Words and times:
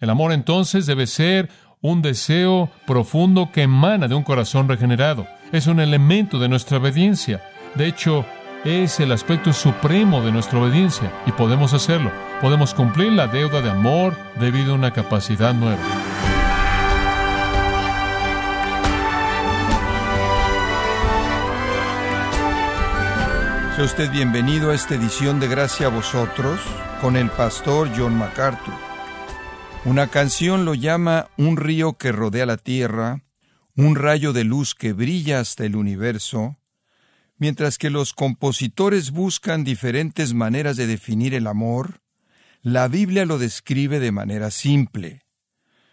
El 0.00 0.08
amor 0.08 0.32
entonces 0.32 0.86
debe 0.86 1.06
ser 1.06 1.50
un 1.82 2.00
deseo 2.00 2.70
profundo 2.86 3.50
que 3.52 3.62
emana 3.62 4.08
de 4.08 4.14
un 4.14 4.22
corazón 4.22 4.66
regenerado. 4.66 5.26
Es 5.52 5.66
un 5.66 5.78
elemento 5.78 6.38
de 6.38 6.48
nuestra 6.48 6.78
obediencia. 6.78 7.42
De 7.74 7.86
hecho, 7.86 8.24
es 8.64 8.98
el 9.00 9.12
aspecto 9.12 9.52
supremo 9.52 10.22
de 10.22 10.32
nuestra 10.32 10.58
obediencia 10.58 11.12
y 11.26 11.32
podemos 11.32 11.74
hacerlo. 11.74 12.10
Podemos 12.40 12.72
cumplir 12.72 13.12
la 13.12 13.26
deuda 13.26 13.60
de 13.60 13.70
amor 13.70 14.16
debido 14.38 14.72
a 14.72 14.76
una 14.76 14.92
capacidad 14.94 15.52
nueva. 15.52 15.82
Sea 23.76 23.84
usted 23.84 24.10
bienvenido 24.10 24.70
a 24.70 24.74
esta 24.74 24.94
edición 24.94 25.40
de 25.40 25.48
Gracia 25.48 25.88
a 25.88 25.90
vosotros 25.90 26.58
con 27.02 27.16
el 27.16 27.28
pastor 27.28 27.90
John 27.94 28.16
MacArthur. 28.16 28.89
Una 29.86 30.08
canción 30.08 30.66
lo 30.66 30.74
llama 30.74 31.30
un 31.38 31.56
río 31.56 31.94
que 31.94 32.12
rodea 32.12 32.44
la 32.44 32.58
tierra, 32.58 33.24
un 33.74 33.96
rayo 33.96 34.34
de 34.34 34.44
luz 34.44 34.74
que 34.74 34.92
brilla 34.92 35.40
hasta 35.40 35.64
el 35.64 35.74
universo, 35.74 36.58
mientras 37.38 37.78
que 37.78 37.88
los 37.88 38.12
compositores 38.12 39.10
buscan 39.10 39.64
diferentes 39.64 40.34
maneras 40.34 40.76
de 40.76 40.86
definir 40.86 41.32
el 41.32 41.46
amor, 41.46 42.02
la 42.60 42.88
Biblia 42.88 43.24
lo 43.24 43.38
describe 43.38 44.00
de 44.00 44.12
manera 44.12 44.50
simple. 44.50 45.22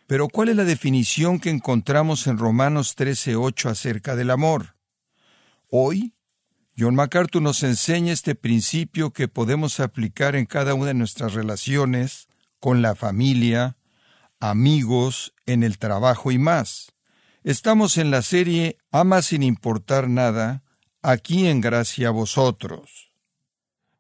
Pero 0.06 0.28
¿cuál 0.28 0.50
es 0.50 0.58
la 0.58 0.66
definición 0.66 1.40
que 1.40 1.50
encontramos 1.50 2.28
en 2.28 2.38
Romanos 2.38 2.94
13:8 2.98 3.70
acerca 3.70 4.18
del 4.18 4.32
amor? 4.32 4.76
Hoy, 5.70 6.14
John 6.78 6.96
MacArthur 6.96 7.42
nos 7.42 7.64
enseña 7.64 8.12
este 8.12 8.36
principio 8.36 9.12
que 9.12 9.30
podemos 9.30 9.80
aplicar 9.80 10.36
en 10.36 10.46
cada 10.46 10.74
una 10.74 10.88
de 10.88 10.94
nuestras 10.94 11.34
relaciones 11.34 12.28
con 12.60 12.82
la 12.82 12.96
familia, 12.96 13.78
amigos, 14.40 15.34
en 15.46 15.64
el 15.64 15.78
trabajo 15.78 16.32
y 16.32 16.38
más. 16.38 16.94
Estamos 17.44 17.98
en 17.98 18.12
la 18.12 18.22
serie 18.22 18.78
Ama 18.92 19.22
sin 19.22 19.44
importar 19.44 20.10
nada, 20.10 20.64
aquí 21.02 21.48
en 21.48 21.62
gracia 21.62 22.10
a 22.10 22.12
vosotros. 22.12 23.12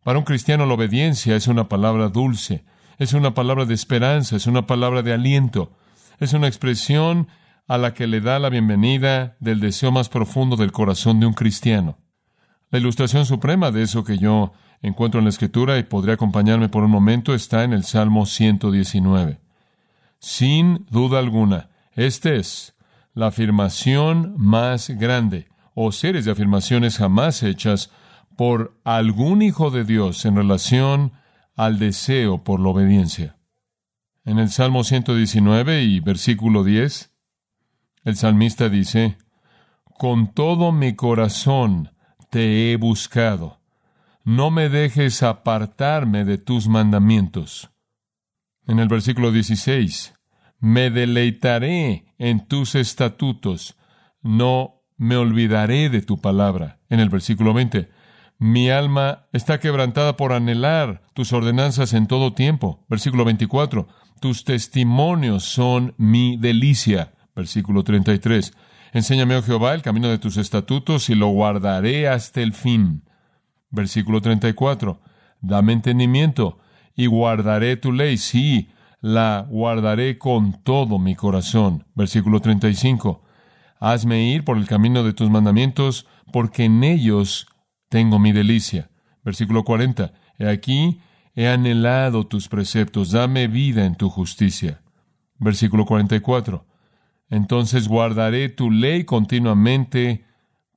Para 0.03 0.19
un 0.19 0.25
cristiano 0.25 0.65
la 0.65 0.73
obediencia 0.73 1.35
es 1.35 1.47
una 1.47 1.69
palabra 1.69 2.09
dulce, 2.09 2.65
es 2.97 3.13
una 3.13 3.33
palabra 3.33 3.65
de 3.65 3.73
esperanza, 3.73 4.35
es 4.35 4.47
una 4.47 4.67
palabra 4.67 5.01
de 5.01 5.13
aliento, 5.13 5.71
es 6.19 6.33
una 6.33 6.47
expresión 6.47 7.27
a 7.67 7.77
la 7.77 7.93
que 7.93 8.07
le 8.07 8.21
da 8.21 8.39
la 8.39 8.49
bienvenida 8.49 9.35
del 9.39 9.59
deseo 9.59 9.91
más 9.91 10.09
profundo 10.09 10.55
del 10.55 10.71
corazón 10.71 11.19
de 11.19 11.25
un 11.25 11.33
cristiano. 11.33 11.97
La 12.69 12.79
ilustración 12.79 13.25
suprema 13.25 13.71
de 13.71 13.83
eso 13.83 14.03
que 14.03 14.17
yo 14.17 14.53
encuentro 14.81 15.19
en 15.19 15.25
la 15.25 15.29
Escritura 15.29 15.77
y 15.77 15.83
podría 15.83 16.15
acompañarme 16.15 16.69
por 16.69 16.83
un 16.83 16.91
momento 16.91 17.33
está 17.33 17.63
en 17.63 17.73
el 17.73 17.83
Salmo 17.83 18.25
119. 18.25 19.39
Sin 20.19 20.85
duda 20.89 21.19
alguna, 21.19 21.69
esta 21.93 22.33
es 22.33 22.75
la 23.13 23.27
afirmación 23.27 24.35
más 24.37 24.89
grande 24.89 25.47
o 25.73 25.91
series 25.91 26.25
de 26.25 26.31
afirmaciones 26.31 26.97
jamás 26.97 27.43
hechas 27.43 27.91
por 28.35 28.79
algún 28.83 29.41
hijo 29.41 29.71
de 29.71 29.83
Dios 29.83 30.25
en 30.25 30.35
relación 30.35 31.13
al 31.55 31.79
deseo 31.79 32.43
por 32.43 32.59
la 32.59 32.69
obediencia. 32.69 33.37
En 34.23 34.39
el 34.39 34.49
Salmo 34.49 34.83
119 34.83 35.83
y 35.83 35.99
versículo 35.99 36.63
10, 36.63 37.11
el 38.03 38.15
salmista 38.15 38.69
dice, 38.69 39.17
Con 39.83 40.33
todo 40.33 40.71
mi 40.71 40.95
corazón 40.95 41.91
te 42.29 42.71
he 42.71 42.77
buscado. 42.77 43.59
No 44.23 44.51
me 44.51 44.69
dejes 44.69 45.23
apartarme 45.23 46.25
de 46.25 46.37
tus 46.37 46.67
mandamientos. 46.67 47.71
En 48.67 48.79
el 48.79 48.89
versículo 48.89 49.31
16, 49.31 50.13
me 50.59 50.89
deleitaré 50.89 52.13
en 52.17 52.47
tus 52.47 52.75
estatutos, 52.75 53.77
no 54.21 54.83
me 54.97 55.15
olvidaré 55.15 55.89
de 55.89 56.01
tu 56.01 56.19
palabra. 56.19 56.79
En 56.89 56.99
el 56.99 57.07
versículo 57.07 57.53
20, 57.53 57.89
mi 58.39 58.69
alma 58.69 59.27
está 59.31 59.61
quebrantada 59.61 60.17
por 60.17 60.33
anhelar 60.33 61.01
tus 61.13 61.31
ordenanzas 61.31 61.93
en 61.93 62.07
todo 62.07 62.33
tiempo. 62.33 62.85
Versículo 62.89 63.23
24, 63.23 63.87
tus 64.19 64.43
testimonios 64.43 65.45
son 65.45 65.93
mi 65.97 66.35
delicia. 66.35 67.13
Versículo 67.35 67.85
33, 67.85 68.53
Enséñame, 68.91 69.37
oh 69.37 69.43
Jehová, 69.43 69.75
el 69.75 69.81
camino 69.81 70.09
de 70.09 70.17
tus 70.17 70.35
estatutos 70.35 71.09
y 71.09 71.15
lo 71.15 71.27
guardaré 71.27 72.09
hasta 72.09 72.41
el 72.41 72.51
fin. 72.51 73.03
Versículo 73.69 74.21
34. 74.21 74.99
Dame 75.39 75.71
entendimiento 75.71 76.59
y 76.97 77.05
guardaré 77.05 77.77
tu 77.77 77.93
ley. 77.93 78.17
Sí, 78.17 78.67
la 78.99 79.47
guardaré 79.49 80.17
con 80.17 80.61
todo 80.63 80.99
mi 80.99 81.15
corazón. 81.15 81.85
Versículo 81.95 82.41
35. 82.41 83.23
Hazme 83.79 84.29
ir 84.29 84.43
por 84.43 84.57
el 84.57 84.67
camino 84.67 85.03
de 85.03 85.13
tus 85.13 85.29
mandamientos, 85.29 86.05
porque 86.33 86.65
en 86.65 86.83
ellos 86.83 87.47
tengo 87.87 88.19
mi 88.19 88.33
delicia. 88.33 88.89
Versículo 89.23 89.63
40. 89.63 90.11
He 90.37 90.49
aquí, 90.49 90.99
he 91.35 91.47
anhelado 91.47 92.27
tus 92.27 92.49
preceptos, 92.49 93.11
dame 93.11 93.47
vida 93.47 93.85
en 93.85 93.95
tu 93.95 94.09
justicia. 94.09 94.81
Versículo 95.39 95.85
44 95.85 96.65
entonces 97.29 97.87
guardaré 97.87 98.49
tu 98.49 98.71
ley 98.71 99.03
continuamente 99.03 100.25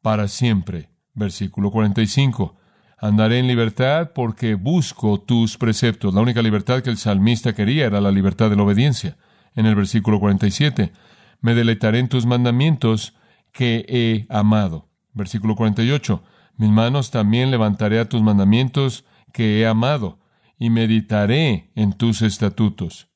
para 0.03 0.29
siempre. 0.29 0.91
Versículo 1.15 1.71
45. 1.71 2.57
Andaré 3.01 3.39
en 3.39 3.47
libertad 3.47 4.11
porque 4.15 4.55
busco 4.55 5.21
tus 5.21 5.57
preceptos. 5.57 6.13
La 6.13 6.21
única 6.21 6.43
libertad 6.43 6.83
que 6.83 6.91
el 6.91 6.99
salmista 6.99 7.55
quería 7.55 7.87
era 7.87 8.01
la 8.01 8.11
libertad 8.11 8.51
de 8.51 8.57
la 8.57 8.63
obediencia. 8.63 9.17
En 9.55 9.65
el 9.65 9.75
versículo 9.75 10.21
47. 10.21 10.93
Me 11.41 11.55
deleitaré 11.55 11.99
en 11.99 12.11
tus 12.11 12.27
mandamientos 12.27 13.15
que 13.53 13.87
he 13.89 14.27
amado. 14.29 14.91
Versículo 15.15 15.57
48. 15.57 16.23
Mis 16.59 16.71
manos 16.71 17.11
también 17.11 17.51
levantaré 17.51 18.01
a 18.01 18.09
tus 18.09 18.21
mandamientos 18.21 19.07
que 19.33 19.61
he 19.61 19.67
amado 19.67 20.19
y 20.59 20.69
meditaré 20.69 21.71
en 21.75 21.95
tus 21.95 22.21
estatutos. 22.21 23.09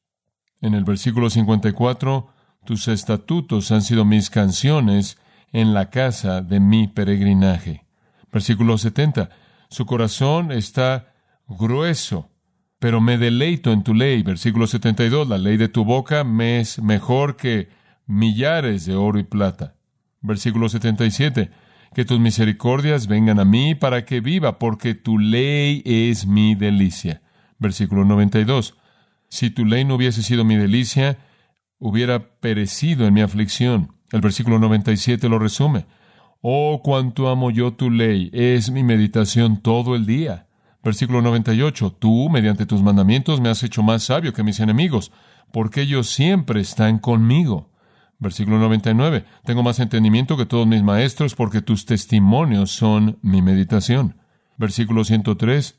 En 0.62 0.72
el 0.72 0.84
versículo 0.84 1.28
54 1.28 2.28
tus 2.64 2.88
estatutos 2.88 3.70
han 3.70 3.82
sido 3.82 4.06
mis 4.06 4.30
canciones 4.30 5.18
en 5.52 5.74
la 5.74 5.90
casa 5.90 6.40
de 6.40 6.58
mi 6.58 6.88
peregrinaje. 6.88 7.84
Versículo 8.32 8.78
70. 8.78 9.28
Su 9.74 9.86
corazón 9.86 10.52
está 10.52 11.12
grueso, 11.48 12.30
pero 12.78 13.00
me 13.00 13.18
deleito 13.18 13.72
en 13.72 13.82
tu 13.82 13.92
ley. 13.92 14.22
Versículo 14.22 14.68
72. 14.68 15.28
La 15.28 15.36
ley 15.36 15.56
de 15.56 15.66
tu 15.66 15.84
boca 15.84 16.22
me 16.22 16.60
es 16.60 16.80
mejor 16.80 17.34
que 17.34 17.70
millares 18.06 18.86
de 18.86 18.94
oro 18.94 19.18
y 19.18 19.24
plata. 19.24 19.74
Versículo 20.20 20.68
77. 20.68 21.50
Que 21.92 22.04
tus 22.04 22.20
misericordias 22.20 23.08
vengan 23.08 23.40
a 23.40 23.44
mí 23.44 23.74
para 23.74 24.04
que 24.04 24.20
viva, 24.20 24.60
porque 24.60 24.94
tu 24.94 25.18
ley 25.18 25.82
es 25.84 26.24
mi 26.24 26.54
delicia. 26.54 27.22
Versículo 27.58 28.04
92. 28.04 28.76
Si 29.28 29.50
tu 29.50 29.64
ley 29.64 29.84
no 29.84 29.96
hubiese 29.96 30.22
sido 30.22 30.44
mi 30.44 30.54
delicia, 30.54 31.18
hubiera 31.78 32.38
perecido 32.38 33.08
en 33.08 33.14
mi 33.14 33.22
aflicción. 33.22 33.96
El 34.12 34.20
versículo 34.20 34.60
97 34.60 35.28
lo 35.28 35.40
resume. 35.40 35.86
Oh, 36.46 36.82
cuánto 36.84 37.30
amo 37.30 37.50
yo 37.50 37.72
tu 37.72 37.90
ley, 37.90 38.28
es 38.34 38.70
mi 38.70 38.82
meditación 38.82 39.62
todo 39.62 39.96
el 39.96 40.04
día. 40.04 40.46
Versículo 40.82 41.22
98. 41.22 41.92
Tú, 41.98 42.28
mediante 42.28 42.66
tus 42.66 42.82
mandamientos, 42.82 43.40
me 43.40 43.48
has 43.48 43.62
hecho 43.62 43.82
más 43.82 44.02
sabio 44.02 44.34
que 44.34 44.42
mis 44.42 44.60
enemigos, 44.60 45.10
porque 45.52 45.80
ellos 45.80 46.10
siempre 46.10 46.60
están 46.60 46.98
conmigo. 46.98 47.70
Versículo 48.18 48.58
99. 48.58 49.24
Tengo 49.46 49.62
más 49.62 49.80
entendimiento 49.80 50.36
que 50.36 50.44
todos 50.44 50.66
mis 50.66 50.82
maestros, 50.82 51.34
porque 51.34 51.62
tus 51.62 51.86
testimonios 51.86 52.72
son 52.72 53.18
mi 53.22 53.40
meditación. 53.40 54.18
Versículo 54.58 55.04
103. 55.04 55.78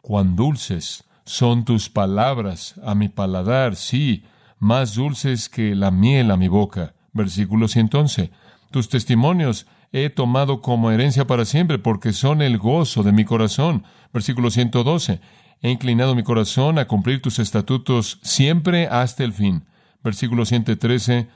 Cuán 0.00 0.34
dulces 0.34 1.04
son 1.24 1.64
tus 1.64 1.88
palabras 1.88 2.74
a 2.84 2.96
mi 2.96 3.08
paladar, 3.08 3.76
sí, 3.76 4.24
más 4.58 4.96
dulces 4.96 5.48
que 5.48 5.76
la 5.76 5.92
miel 5.92 6.32
a 6.32 6.36
mi 6.36 6.48
boca. 6.48 6.94
Versículo 7.12 7.68
111. 7.68 8.32
Tus 8.72 8.88
testimonios 8.88 9.68
he 9.92 10.08
tomado 10.10 10.62
como 10.62 10.90
herencia 10.90 11.26
para 11.26 11.44
siempre, 11.44 11.78
porque 11.78 12.12
son 12.12 12.42
el 12.42 12.58
gozo 12.58 13.02
de 13.02 13.12
mi 13.12 13.24
corazón. 13.24 13.84
Versículo 14.12 14.50
112. 14.50 15.20
He 15.60 15.70
inclinado 15.70 16.14
mi 16.14 16.22
corazón 16.22 16.78
a 16.78 16.86
cumplir 16.86 17.22
tus 17.22 17.38
estatutos 17.38 18.18
siempre 18.22 18.88
hasta 18.88 19.22
el 19.22 19.32
fin. 19.32 19.64
Versículo 20.02 20.44
113. 20.44 21.28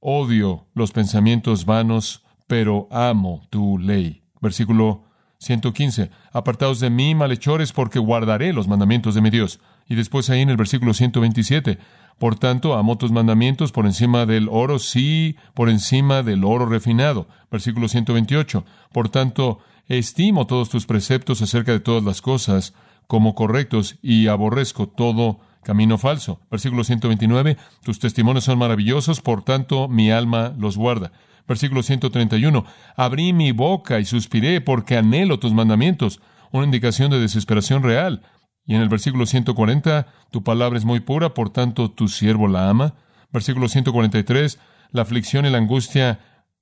Odio 0.00 0.66
los 0.74 0.92
pensamientos 0.92 1.66
vanos, 1.66 2.24
pero 2.46 2.88
amo 2.90 3.42
tu 3.50 3.76
ley. 3.78 4.22
Versículo 4.40 5.04
115. 5.38 6.10
Apartaos 6.32 6.80
de 6.80 6.90
mí, 6.90 7.14
malhechores, 7.14 7.72
porque 7.72 7.98
guardaré 7.98 8.52
los 8.52 8.68
mandamientos 8.68 9.14
de 9.14 9.20
mi 9.20 9.30
Dios. 9.30 9.60
Y 9.88 9.94
después 9.94 10.30
ahí 10.30 10.40
en 10.40 10.50
el 10.50 10.56
versículo 10.56 10.94
127. 10.94 11.78
Por 12.18 12.38
tanto, 12.38 12.74
amo 12.74 12.96
tus 12.96 13.12
mandamientos 13.12 13.72
por 13.72 13.86
encima 13.86 14.26
del 14.26 14.48
oro, 14.50 14.78
sí, 14.78 15.36
por 15.54 15.68
encima 15.68 16.22
del 16.22 16.44
oro 16.44 16.66
refinado. 16.66 17.28
Versículo 17.50 17.88
128. 17.88 18.64
Por 18.92 19.08
tanto, 19.10 19.58
estimo 19.88 20.46
todos 20.46 20.70
tus 20.70 20.86
preceptos 20.86 21.42
acerca 21.42 21.72
de 21.72 21.80
todas 21.80 22.02
las 22.02 22.22
cosas 22.22 22.74
como 23.06 23.34
correctos 23.34 23.98
y 24.02 24.28
aborrezco 24.28 24.88
todo 24.88 25.40
camino 25.62 25.98
falso. 25.98 26.40
Versículo 26.50 26.84
129, 26.84 27.56
tus 27.82 27.98
testimonios 27.98 28.44
son 28.44 28.58
maravillosos, 28.58 29.20
por 29.20 29.42
tanto 29.42 29.88
mi 29.88 30.10
alma 30.10 30.54
los 30.58 30.76
guarda. 30.76 31.12
Versículo 31.48 31.82
131, 31.82 32.64
abrí 32.96 33.32
mi 33.32 33.52
boca 33.52 34.00
y 34.00 34.04
suspiré 34.04 34.60
porque 34.60 34.96
anhelo 34.96 35.38
tus 35.38 35.52
mandamientos, 35.52 36.20
una 36.50 36.64
indicación 36.64 37.10
de 37.10 37.20
desesperación 37.20 37.82
real. 37.82 38.22
Y 38.66 38.74
en 38.74 38.82
el 38.82 38.88
versículo 38.88 39.26
140, 39.26 40.06
tu 40.30 40.42
palabra 40.42 40.76
es 40.76 40.84
muy 40.84 41.00
pura, 41.00 41.34
por 41.34 41.50
tanto 41.50 41.90
tu 41.90 42.08
siervo 42.08 42.48
la 42.48 42.68
ama. 42.68 42.94
Versículo 43.32 43.68
143, 43.68 44.58
la 44.90 45.02
aflicción 45.02 45.46
y 45.46 45.50
la 45.50 45.58
angustia 45.58 46.20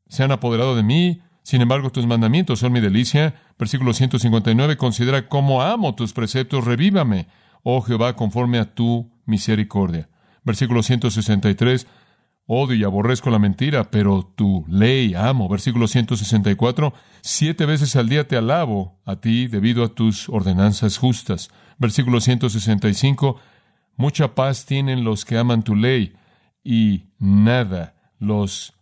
se 0.08 0.22
han 0.22 0.32
apoderado 0.32 0.76
de 0.76 0.82
mí, 0.82 1.22
sin 1.42 1.62
embargo 1.62 1.90
tus 1.90 2.06
mandamientos 2.06 2.60
son 2.60 2.72
mi 2.72 2.80
delicia. 2.80 3.34
Versículo 3.58 3.94
159, 3.94 4.76
considera 4.76 5.28
cómo 5.28 5.62
amo 5.62 5.94
tus 5.94 6.12
preceptos, 6.12 6.64
revívame, 6.64 7.26
oh 7.62 7.80
Jehová, 7.80 8.16
conforme 8.16 8.58
a 8.58 8.74
tu 8.74 9.10
misericordia. 9.24 10.08
Versículo 10.44 10.82
163, 10.82 11.86
Odio 12.46 12.76
y 12.76 12.84
aborrezco 12.84 13.30
la 13.30 13.38
mentira, 13.38 13.90
pero 13.90 14.30
tu 14.36 14.66
ley 14.68 15.14
amo. 15.14 15.48
Versículo 15.48 15.88
164. 15.88 16.92
Siete 17.22 17.64
veces 17.64 17.96
al 17.96 18.08
día 18.08 18.28
te 18.28 18.36
alabo 18.36 19.00
a 19.06 19.16
ti 19.16 19.46
debido 19.46 19.82
a 19.82 19.94
tus 19.94 20.28
ordenanzas 20.28 20.98
justas. 20.98 21.48
Versículo 21.78 22.20
165. 22.20 23.40
Mucha 23.96 24.34
paz 24.34 24.66
tienen 24.66 25.04
los 25.04 25.24
que 25.24 25.38
aman 25.38 25.62
tu 25.62 25.74
ley 25.74 26.14
y 26.62 27.04
nada 27.18 27.94
los 28.18 28.74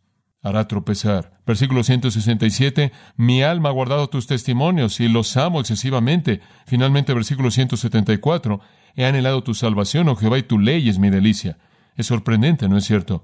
hará 0.43 0.67
tropezar. 0.67 1.38
Versículo 1.47 1.85
167. 1.85 2.91
Mi 3.17 3.44
alma 3.44 3.69
ha 3.69 3.73
guardado 3.73 4.08
tus 4.08 4.26
testimonios 4.26 4.99
y 4.99 5.08
los 5.08 5.37
amo 5.37 5.61
excesivamente. 5.61 6.41
Finalmente, 6.67 7.15
versículo 7.15 7.53
174. 7.53 8.61
He 8.97 9.05
anhelado 9.05 9.44
tu 9.44 9.55
salvación, 9.55 10.08
oh 10.08 10.17
Jehová, 10.17 10.38
y 10.38 10.43
tu 10.43 10.58
ley 10.58 10.88
es 10.88 10.99
mi 10.99 11.11
delicia. 11.11 11.58
Es 11.97 12.06
sorprendente, 12.06 12.69
¿no 12.69 12.76
es 12.76 12.85
cierto? 12.85 13.23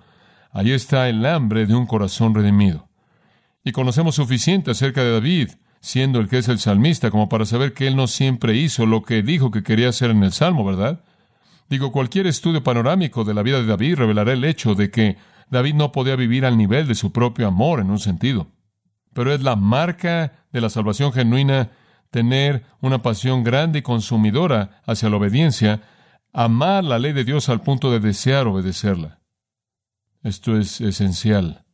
Ahí 0.51 0.73
está 0.73 1.09
el 1.09 1.25
hambre 1.27 1.67
de 1.67 1.75
un 1.75 1.87
corazón 1.87 2.35
redimido. 2.35 2.89
Y 3.65 3.73
conocemos 3.73 4.15
suficiente 4.15 4.71
acerca 4.71 5.03
de 5.03 5.13
David, 5.13 5.51
siendo 5.81 6.21
el 6.21 6.29
que 6.29 6.39
es 6.39 6.49
el 6.49 6.59
salmista, 6.59 7.11
como 7.11 7.29
para 7.29 7.45
saber 7.45 7.75
que 7.75 7.87
él 7.87 7.97
no 7.97 8.07
siempre 8.07 8.57
hizo 8.57 8.87
lo 8.87 9.03
que 9.03 9.23
dijo 9.23 9.51
que 9.51 9.63
quería 9.63 9.91
hacer 9.91 10.11
en 10.11 10.23
el 10.23 10.33
Salmo, 10.33 10.65
¿verdad? 10.65 11.05
Digo, 11.69 11.93
cualquier 11.93 12.27
estudio 12.27 12.63
panorámico 12.65 13.25
de 13.25 13.35
la 13.35 13.43
vida 13.43 13.61
de 13.61 13.67
David 13.67 13.97
revelará 13.97 14.33
el 14.33 14.45
hecho 14.45 14.75
de 14.75 14.91
que 14.91 15.19
David 15.51 15.75
no 15.75 15.93
podía 15.93 16.17
vivir 16.17 16.47
al 16.47 16.57
nivel 16.57 16.87
de 16.87 16.95
su 16.95 17.13
propio 17.13 17.47
amor 17.47 17.81
en 17.81 17.91
un 17.91 17.99
sentido. 17.99 18.49
Pero 19.13 19.33
es 19.33 19.43
la 19.43 19.57
marca 19.57 20.45
de 20.53 20.61
la 20.61 20.71
salvación 20.71 21.13
genuina 21.13 21.71
tener 22.11 22.65
una 22.81 23.03
pasión 23.03 23.45
grande 23.45 23.81
y 23.81 23.83
consumidora 23.83 24.81
hacia 24.87 25.11
la 25.11 25.17
obediencia, 25.17 25.83
amar 26.33 26.85
la 26.85 26.99
ley 26.99 27.13
de 27.13 27.25
Dios 27.25 27.49
al 27.49 27.61
punto 27.61 27.91
de 27.91 28.01
desear 28.01 28.47
obedecerla. 28.47 29.18
Esto 30.29 30.59
es 30.59 30.83
esencial. 30.83 31.65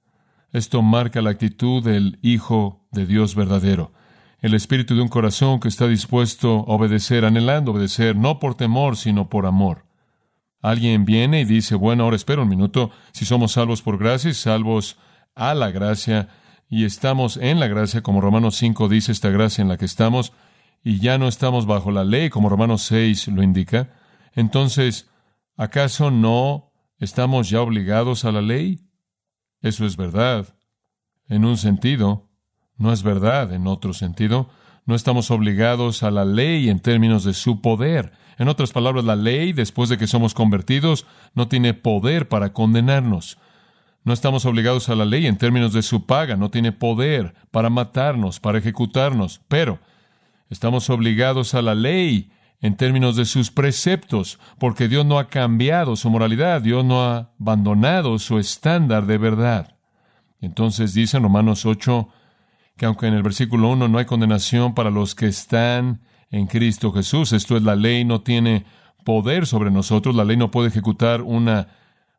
Esto 0.52 0.80
marca 0.80 1.20
la 1.20 1.30
actitud 1.30 1.82
del 1.82 2.20
Hijo 2.22 2.86
de 2.92 3.04
Dios 3.04 3.34
verdadero. 3.34 3.92
El 4.38 4.54
espíritu 4.54 4.94
de 4.94 5.02
un 5.02 5.08
corazón 5.08 5.58
que 5.58 5.66
está 5.66 5.88
dispuesto 5.88 6.64
a 6.68 6.74
obedecer, 6.74 7.24
anhelando 7.24 7.72
obedecer, 7.72 8.14
no 8.14 8.38
por 8.38 8.54
temor, 8.54 8.96
sino 8.96 9.28
por 9.28 9.46
amor. 9.46 9.86
Alguien 10.62 11.04
viene 11.04 11.40
y 11.40 11.44
dice, 11.44 11.74
bueno, 11.74 12.04
ahora 12.04 12.14
espera 12.14 12.42
un 12.42 12.48
minuto, 12.48 12.92
si 13.10 13.24
somos 13.24 13.50
salvos 13.52 13.82
por 13.82 13.98
gracia, 13.98 14.32
salvos 14.32 14.98
a 15.34 15.52
la 15.54 15.72
gracia, 15.72 16.28
y 16.68 16.84
estamos 16.84 17.36
en 17.38 17.58
la 17.58 17.66
gracia, 17.66 18.02
como 18.02 18.20
Romanos 18.20 18.54
5 18.54 18.88
dice 18.88 19.10
esta 19.10 19.30
gracia 19.30 19.62
en 19.62 19.68
la 19.68 19.78
que 19.78 19.84
estamos, 19.84 20.32
y 20.84 21.00
ya 21.00 21.18
no 21.18 21.26
estamos 21.26 21.66
bajo 21.66 21.90
la 21.90 22.04
ley, 22.04 22.30
como 22.30 22.48
Romanos 22.48 22.82
6 22.82 23.28
lo 23.28 23.42
indica, 23.42 23.90
entonces, 24.32 25.10
¿acaso 25.56 26.12
no 26.12 26.73
¿Estamos 26.98 27.50
ya 27.50 27.60
obligados 27.60 28.24
a 28.24 28.32
la 28.32 28.40
ley? 28.40 28.80
Eso 29.60 29.84
es 29.84 29.96
verdad. 29.96 30.54
En 31.28 31.44
un 31.44 31.56
sentido, 31.56 32.28
no 32.76 32.92
es 32.92 33.02
verdad 33.02 33.52
en 33.52 33.66
otro 33.66 33.92
sentido. 33.92 34.48
No 34.86 34.94
estamos 34.94 35.30
obligados 35.30 36.02
a 36.02 36.10
la 36.10 36.24
ley 36.24 36.68
en 36.68 36.80
términos 36.80 37.24
de 37.24 37.34
su 37.34 37.60
poder. 37.60 38.12
En 38.38 38.48
otras 38.48 38.72
palabras, 38.72 39.04
la 39.04 39.16
ley, 39.16 39.52
después 39.52 39.88
de 39.88 39.98
que 39.98 40.06
somos 40.06 40.34
convertidos, 40.34 41.06
no 41.34 41.48
tiene 41.48 41.74
poder 41.74 42.28
para 42.28 42.52
condenarnos. 42.52 43.38
No 44.04 44.12
estamos 44.12 44.44
obligados 44.44 44.88
a 44.88 44.94
la 44.94 45.06
ley 45.06 45.26
en 45.26 45.38
términos 45.38 45.72
de 45.72 45.82
su 45.82 46.04
paga, 46.04 46.36
no 46.36 46.50
tiene 46.50 46.72
poder 46.72 47.34
para 47.50 47.70
matarnos, 47.70 48.38
para 48.38 48.58
ejecutarnos, 48.58 49.40
pero 49.48 49.78
estamos 50.50 50.90
obligados 50.90 51.54
a 51.54 51.62
la 51.62 51.74
ley 51.74 52.30
en 52.64 52.76
términos 52.78 53.14
de 53.14 53.26
sus 53.26 53.50
preceptos, 53.50 54.38
porque 54.58 54.88
Dios 54.88 55.04
no 55.04 55.18
ha 55.18 55.28
cambiado 55.28 55.96
su 55.96 56.08
moralidad, 56.08 56.62
Dios 56.62 56.82
no 56.82 57.04
ha 57.04 57.28
abandonado 57.38 58.18
su 58.18 58.38
estándar 58.38 59.04
de 59.04 59.18
verdad. 59.18 59.76
Entonces 60.40 60.94
dice 60.94 61.18
en 61.18 61.24
Romanos 61.24 61.66
8 61.66 62.08
que 62.78 62.86
aunque 62.86 63.06
en 63.06 63.12
el 63.12 63.22
versículo 63.22 63.68
1 63.68 63.88
no 63.88 63.98
hay 63.98 64.06
condenación 64.06 64.72
para 64.72 64.88
los 64.88 65.14
que 65.14 65.26
están 65.26 66.00
en 66.30 66.46
Cristo 66.46 66.90
Jesús, 66.90 67.34
esto 67.34 67.58
es, 67.58 67.62
la 67.62 67.76
ley 67.76 68.06
no 68.06 68.22
tiene 68.22 68.64
poder 69.04 69.46
sobre 69.46 69.70
nosotros, 69.70 70.14
la 70.14 70.24
ley 70.24 70.38
no 70.38 70.50
puede 70.50 70.68
ejecutar 70.68 71.20
una 71.20 71.68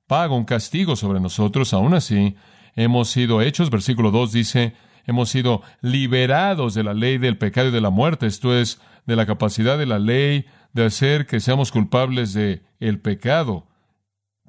paga, 0.05 0.35
un 0.35 0.45
castigo 0.45 0.95
sobre 0.95 1.19
nosotros, 1.19 1.73
aún 1.73 1.95
así 1.95 2.35
hemos 2.75 3.09
sido 3.09 3.41
hechos, 3.41 3.71
versículo 3.71 4.11
2 4.11 4.31
dice, 4.31 4.75
hemos 5.07 5.29
sido 5.29 5.63
liberados 5.81 6.75
de 6.75 6.83
la 6.83 6.93
ley 6.93 7.17
del 7.17 7.39
pecado 7.39 7.69
y 7.69 7.71
de 7.71 7.81
la 7.81 7.89
muerte, 7.89 8.27
esto 8.27 8.55
es, 8.55 8.79
de 9.05 9.15
la 9.15 9.25
capacidad 9.25 9.77
de 9.77 9.85
la 9.85 9.99
ley 9.99 10.45
de 10.73 10.85
hacer 10.85 11.25
que 11.25 11.39
seamos 11.39 11.71
culpables 11.71 12.33
de 12.33 12.63
el 12.79 12.99
pecado 12.99 13.67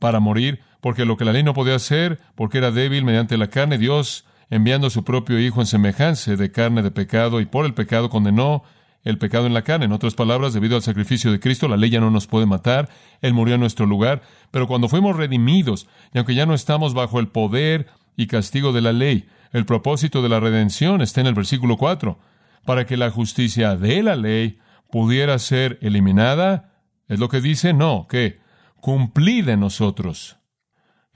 para 0.01 0.21
morir, 0.21 0.61
porque 0.81 1.05
lo 1.05 1.17
que 1.17 1.25
la 1.25 1.33
ley 1.33 1.43
no 1.43 1.55
podía 1.55 1.77
hacer, 1.77 2.21
porque 2.35 2.59
era 2.59 2.71
débil 2.71 3.05
mediante 3.05 3.37
la 3.37 3.49
carne, 3.49 3.79
Dios 3.79 4.25
enviando 4.51 4.89
a 4.89 4.91
su 4.91 5.05
propio 5.05 5.39
Hijo 5.41 5.61
en 5.61 5.67
semejanza 5.67 6.37
de 6.37 6.53
carne 6.53 6.83
de 6.83 6.91
pecado 6.91 7.41
y 7.41 7.47
por 7.47 7.67
el 7.67 7.75
pecado 7.75 8.11
condenó 8.11 8.63
el 9.03 9.19
pecado 9.19 9.47
en 9.47 9.55
la 9.55 9.63
carne. 9.63 9.87
En 9.87 9.93
otras 9.93 10.15
palabras, 10.15 10.53
debido 10.53 10.77
al 10.77 10.83
sacrificio 10.83 11.31
de 11.31 11.41
Cristo, 11.41 11.69
la 11.69 11.77
ley 11.77 11.91
ya 11.91 12.01
no 12.01 12.11
nos 12.11 12.27
puede 12.27 12.47
matar, 12.47 12.89
Él 13.23 13.35
murió 13.35 13.55
en 13.55 13.61
nuestro 13.61 13.87
lugar, 13.87 14.23
pero 14.51 14.67
cuando 14.67 14.89
fuimos 14.89 15.17
redimidos, 15.17 15.87
y 16.13 16.19
aunque 16.19 16.35
ya 16.35 16.47
no 16.47 16.55
estamos 16.55 16.93
bajo 16.93 17.21
el 17.21 17.29
poder 17.29 17.87
y 18.17 18.27
castigo 18.27 18.73
de 18.73 18.81
la 18.81 18.93
ley, 18.93 19.29
el 19.53 19.65
propósito 19.65 20.23
de 20.23 20.29
la 20.29 20.41
redención 20.41 21.03
está 21.03 21.21
en 21.21 21.29
el 21.29 21.35
versículo 21.35 21.77
4 21.77 22.19
para 22.67 22.85
que 22.85 22.97
la 22.97 23.11
justicia 23.11 23.77
de 23.77 24.03
la 24.03 24.17
ley 24.17 24.59
pudiera 24.91 25.39
ser 25.39 25.79
eliminada? 25.81 26.83
¿Es 27.09 27.19
lo 27.19 27.29
que 27.29 27.41
dice? 27.41 27.73
No, 27.73 28.07
que 28.09 28.41
cumplida 28.81 29.53
en 29.53 29.61
nosotros. 29.61 30.37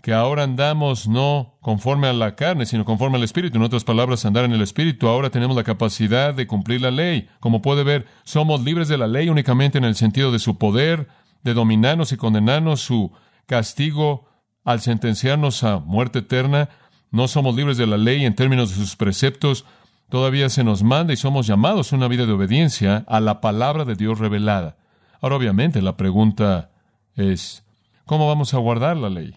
Que 0.03 0.15
ahora 0.15 0.45
andamos 0.45 1.09
no 1.09 1.59
conforme 1.61 2.07
a 2.09 2.15
la 2.15 2.35
carne, 2.35 2.65
sino 2.65 2.87
conforme 2.87 3.19
al 3.19 3.25
Espíritu. 3.25 3.59
En 3.59 3.65
otras 3.65 3.85
palabras, 3.85 4.25
andar 4.25 4.45
en 4.45 4.53
el 4.53 4.63
Espíritu. 4.63 5.09
Ahora 5.09 5.29
tenemos 5.29 5.55
la 5.55 5.65
capacidad 5.65 6.33
de 6.33 6.47
cumplir 6.47 6.81
la 6.81 6.91
ley. 6.91 7.29
Como 7.39 7.61
puede 7.61 7.85
ver, 7.85 8.07
somos 8.25 8.63
libres 8.63 8.89
de 8.89 8.97
la 8.97 9.07
ley 9.07 9.29
únicamente 9.29 9.77
en 9.77 9.85
el 9.85 9.95
sentido 9.95 10.33
de 10.33 10.39
su 10.39 10.57
poder, 10.57 11.09
de 11.43 11.53
dominarnos 11.53 12.13
y 12.13 12.17
condenarnos, 12.17 12.81
su 12.81 13.13
castigo 13.47 14.29
al 14.65 14.81
sentenciarnos 14.81 15.65
a 15.65 15.81
muerte 15.81 16.21
eterna. 16.21 16.71
No 17.11 17.29
somos 17.29 17.55
libres 17.55 17.77
de 17.77 17.87
la 17.87 17.99
ley 17.99 18.25
en 18.25 18.35
términos 18.35 18.71
de 18.71 18.77
sus 18.77 18.97
preceptos, 18.97 19.67
Todavía 20.11 20.49
se 20.49 20.65
nos 20.65 20.83
manda 20.83 21.13
y 21.13 21.17
somos 21.17 21.47
llamados 21.47 21.93
a 21.93 21.97
una 21.97 22.09
vida 22.09 22.27
de 22.27 22.33
obediencia 22.33 23.05
a 23.07 23.21
la 23.21 23.41
palabra 23.41 23.85
de 23.85 23.95
Dios 23.95 24.19
revelada. 24.19 24.77
Ahora, 25.21 25.37
obviamente, 25.37 25.81
la 25.83 25.97
pregunta 25.97 26.73
es, 27.15 27.65
¿cómo 28.07 28.27
vamos 28.27 28.53
a 28.53 28.59
guardar 28.59 28.97
la 28.97 29.09
ley? 29.09 29.37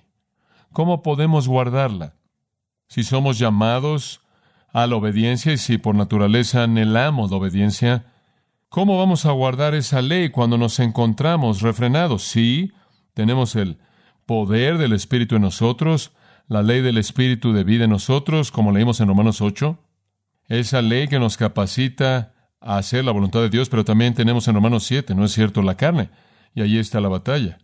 ¿Cómo 0.71 1.03
podemos 1.03 1.47
guardarla? 1.47 2.15
Si 2.87 3.03
somos 3.03 3.37
llamados 3.37 4.21
a 4.73 4.87
la 4.87 4.95
obediencia 4.95 5.53
y 5.53 5.59
si 5.59 5.77
por 5.77 5.93
naturaleza 5.93 6.63
anhelamos 6.63 7.29
la 7.29 7.37
obediencia, 7.37 8.05
¿cómo 8.69 8.97
vamos 8.97 9.27
a 9.27 9.31
guardar 9.31 9.75
esa 9.75 10.01
ley 10.01 10.29
cuando 10.29 10.57
nos 10.57 10.79
encontramos 10.79 11.61
refrenados? 11.61 12.23
Sí, 12.23 12.71
tenemos 13.13 13.55
el 13.55 13.77
poder 14.25 14.79
del 14.79 14.93
Espíritu 14.93 15.35
en 15.35 15.43
nosotros, 15.43 16.13
la 16.47 16.63
ley 16.63 16.81
del 16.81 16.97
Espíritu 16.97 17.53
de 17.53 17.63
vida 17.63 17.83
en 17.83 17.91
nosotros, 17.91 18.51
como 18.51 18.71
leímos 18.71 18.99
en 19.01 19.07
Romanos 19.09 19.39
8 19.39 19.77
esa 20.47 20.81
ley 20.81 21.07
que 21.07 21.19
nos 21.19 21.37
capacita 21.37 22.33
a 22.59 22.77
hacer 22.77 23.03
la 23.03 23.11
voluntad 23.11 23.41
de 23.41 23.49
Dios, 23.49 23.69
pero 23.69 23.83
también 23.83 24.13
tenemos 24.13 24.47
en 24.47 24.55
Romanos 24.55 24.83
7, 24.85 25.15
¿no 25.15 25.25
es 25.25 25.31
cierto?, 25.31 25.61
la 25.61 25.75
carne. 25.75 26.09
Y 26.55 26.61
allí 26.61 26.77
está 26.77 27.01
la 27.01 27.09
batalla. 27.09 27.57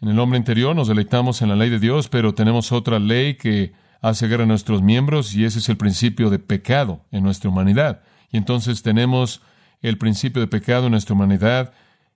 En 0.00 0.08
el 0.08 0.18
hombre 0.18 0.38
interior 0.38 0.74
nos 0.74 0.88
deleitamos 0.88 1.42
en 1.42 1.50
la 1.50 1.56
ley 1.56 1.68
de 1.68 1.78
Dios, 1.78 2.08
pero 2.08 2.34
tenemos 2.34 2.72
otra 2.72 2.98
ley 2.98 3.34
que 3.34 3.72
hace 4.00 4.28
guerra 4.28 4.44
a 4.44 4.46
nuestros 4.46 4.80
miembros 4.80 5.34
y 5.34 5.44
ese 5.44 5.58
es 5.58 5.68
el 5.68 5.76
principio 5.76 6.30
de 6.30 6.38
pecado 6.38 7.04
en 7.10 7.22
nuestra 7.22 7.50
humanidad. 7.50 8.02
Y 8.30 8.38
entonces 8.38 8.82
tenemos 8.82 9.42
el 9.82 9.98
principio 9.98 10.40
de 10.40 10.48
pecado 10.48 10.86
en 10.86 10.92
nuestra 10.92 11.14
humanidad 11.14 11.74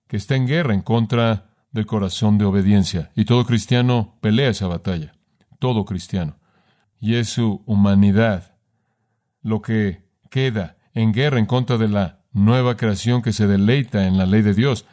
que 0.09 0.17
está 0.17 0.37
en 0.37 0.47
guerra 0.47 0.73
en 0.73 0.81
contra 0.81 1.51
del 1.73 1.87
corazón 1.87 2.39
de 2.39 2.47
obediencia. 2.47 3.11
Y 3.15 3.27
todo 3.27 3.45
cristiano 3.45 4.17
pelea 4.21 4.51
esa 4.51 4.67
batalla. 4.67 5.13
Todo 5.59 5.85
cristiano. 5.85 6.39
Y 7.01 7.17
es 7.17 7.29
su 7.29 7.63
humanidad 7.67 8.54
lo 9.45 9.63
que 9.63 10.03
queda 10.31 10.77
en 10.95 11.13
guerra 11.13 11.39
en 11.39 11.47
contra 11.47 11.79
de 11.79 11.87
la 11.87 12.19
nueva 12.33 12.77
creación 12.77 13.23
que 13.23 13.33
se 13.33 13.47
deleita 13.47 14.09
en 14.09 14.19
la 14.19 14.27
ley 14.27 14.43
de 14.43 14.55
Dios. 14.55 14.87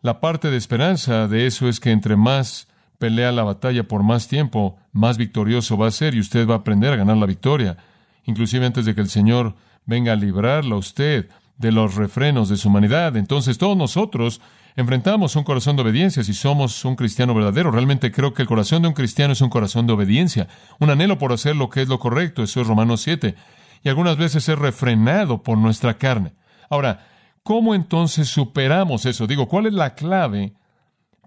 La 0.00 0.20
parte 0.20 0.50
de 0.50 0.56
esperanza 0.56 1.28
de 1.28 1.46
eso 1.46 1.68
es 1.68 1.80
que 1.80 1.90
entre 1.90 2.16
más 2.16 2.68
pelea 2.98 3.32
la 3.32 3.42
batalla 3.42 3.82
por 3.86 4.02
más 4.02 4.28
tiempo, 4.28 4.78
más 4.92 5.18
victorioso 5.18 5.76
va 5.76 5.88
a 5.88 5.90
ser 5.90 6.14
y 6.14 6.20
usted 6.20 6.48
va 6.48 6.54
a 6.54 6.58
aprender 6.58 6.92
a 6.92 6.96
ganar 6.96 7.16
la 7.16 7.26
victoria, 7.26 7.76
inclusive 8.24 8.64
antes 8.64 8.86
de 8.86 8.94
que 8.94 9.00
el 9.00 9.08
Señor 9.08 9.56
venga 9.84 10.12
a 10.12 10.16
librarla 10.16 10.76
a 10.76 10.78
usted 10.78 11.28
de 11.56 11.72
los 11.72 11.96
refrenos 11.96 12.48
de 12.48 12.56
su 12.56 12.68
humanidad. 12.68 13.16
Entonces 13.16 13.58
todos 13.58 13.76
nosotros 13.76 14.40
enfrentamos 14.76 15.34
un 15.34 15.42
corazón 15.42 15.74
de 15.74 15.82
obediencia 15.82 16.22
si 16.22 16.34
somos 16.34 16.84
un 16.84 16.94
cristiano 16.94 17.34
verdadero. 17.34 17.72
Realmente 17.72 18.12
creo 18.12 18.32
que 18.32 18.42
el 18.42 18.48
corazón 18.48 18.82
de 18.82 18.88
un 18.88 18.94
cristiano 18.94 19.32
es 19.32 19.40
un 19.40 19.50
corazón 19.50 19.86
de 19.88 19.92
obediencia, 19.92 20.46
un 20.78 20.90
anhelo 20.90 21.18
por 21.18 21.32
hacer 21.32 21.56
lo 21.56 21.68
que 21.68 21.82
es 21.82 21.88
lo 21.88 21.98
correcto. 21.98 22.44
Eso 22.44 22.60
es 22.60 22.66
Romanos 22.66 23.00
7. 23.02 23.34
Y 23.82 23.88
algunas 23.88 24.16
veces 24.16 24.48
es 24.48 24.58
refrenado 24.58 25.42
por 25.42 25.58
nuestra 25.58 25.98
carne. 25.98 26.34
Ahora, 26.68 27.06
¿cómo 27.42 27.74
entonces 27.74 28.28
superamos 28.28 29.06
eso? 29.06 29.26
Digo, 29.26 29.48
¿cuál 29.48 29.66
es 29.66 29.72
la 29.72 29.94
clave 29.94 30.52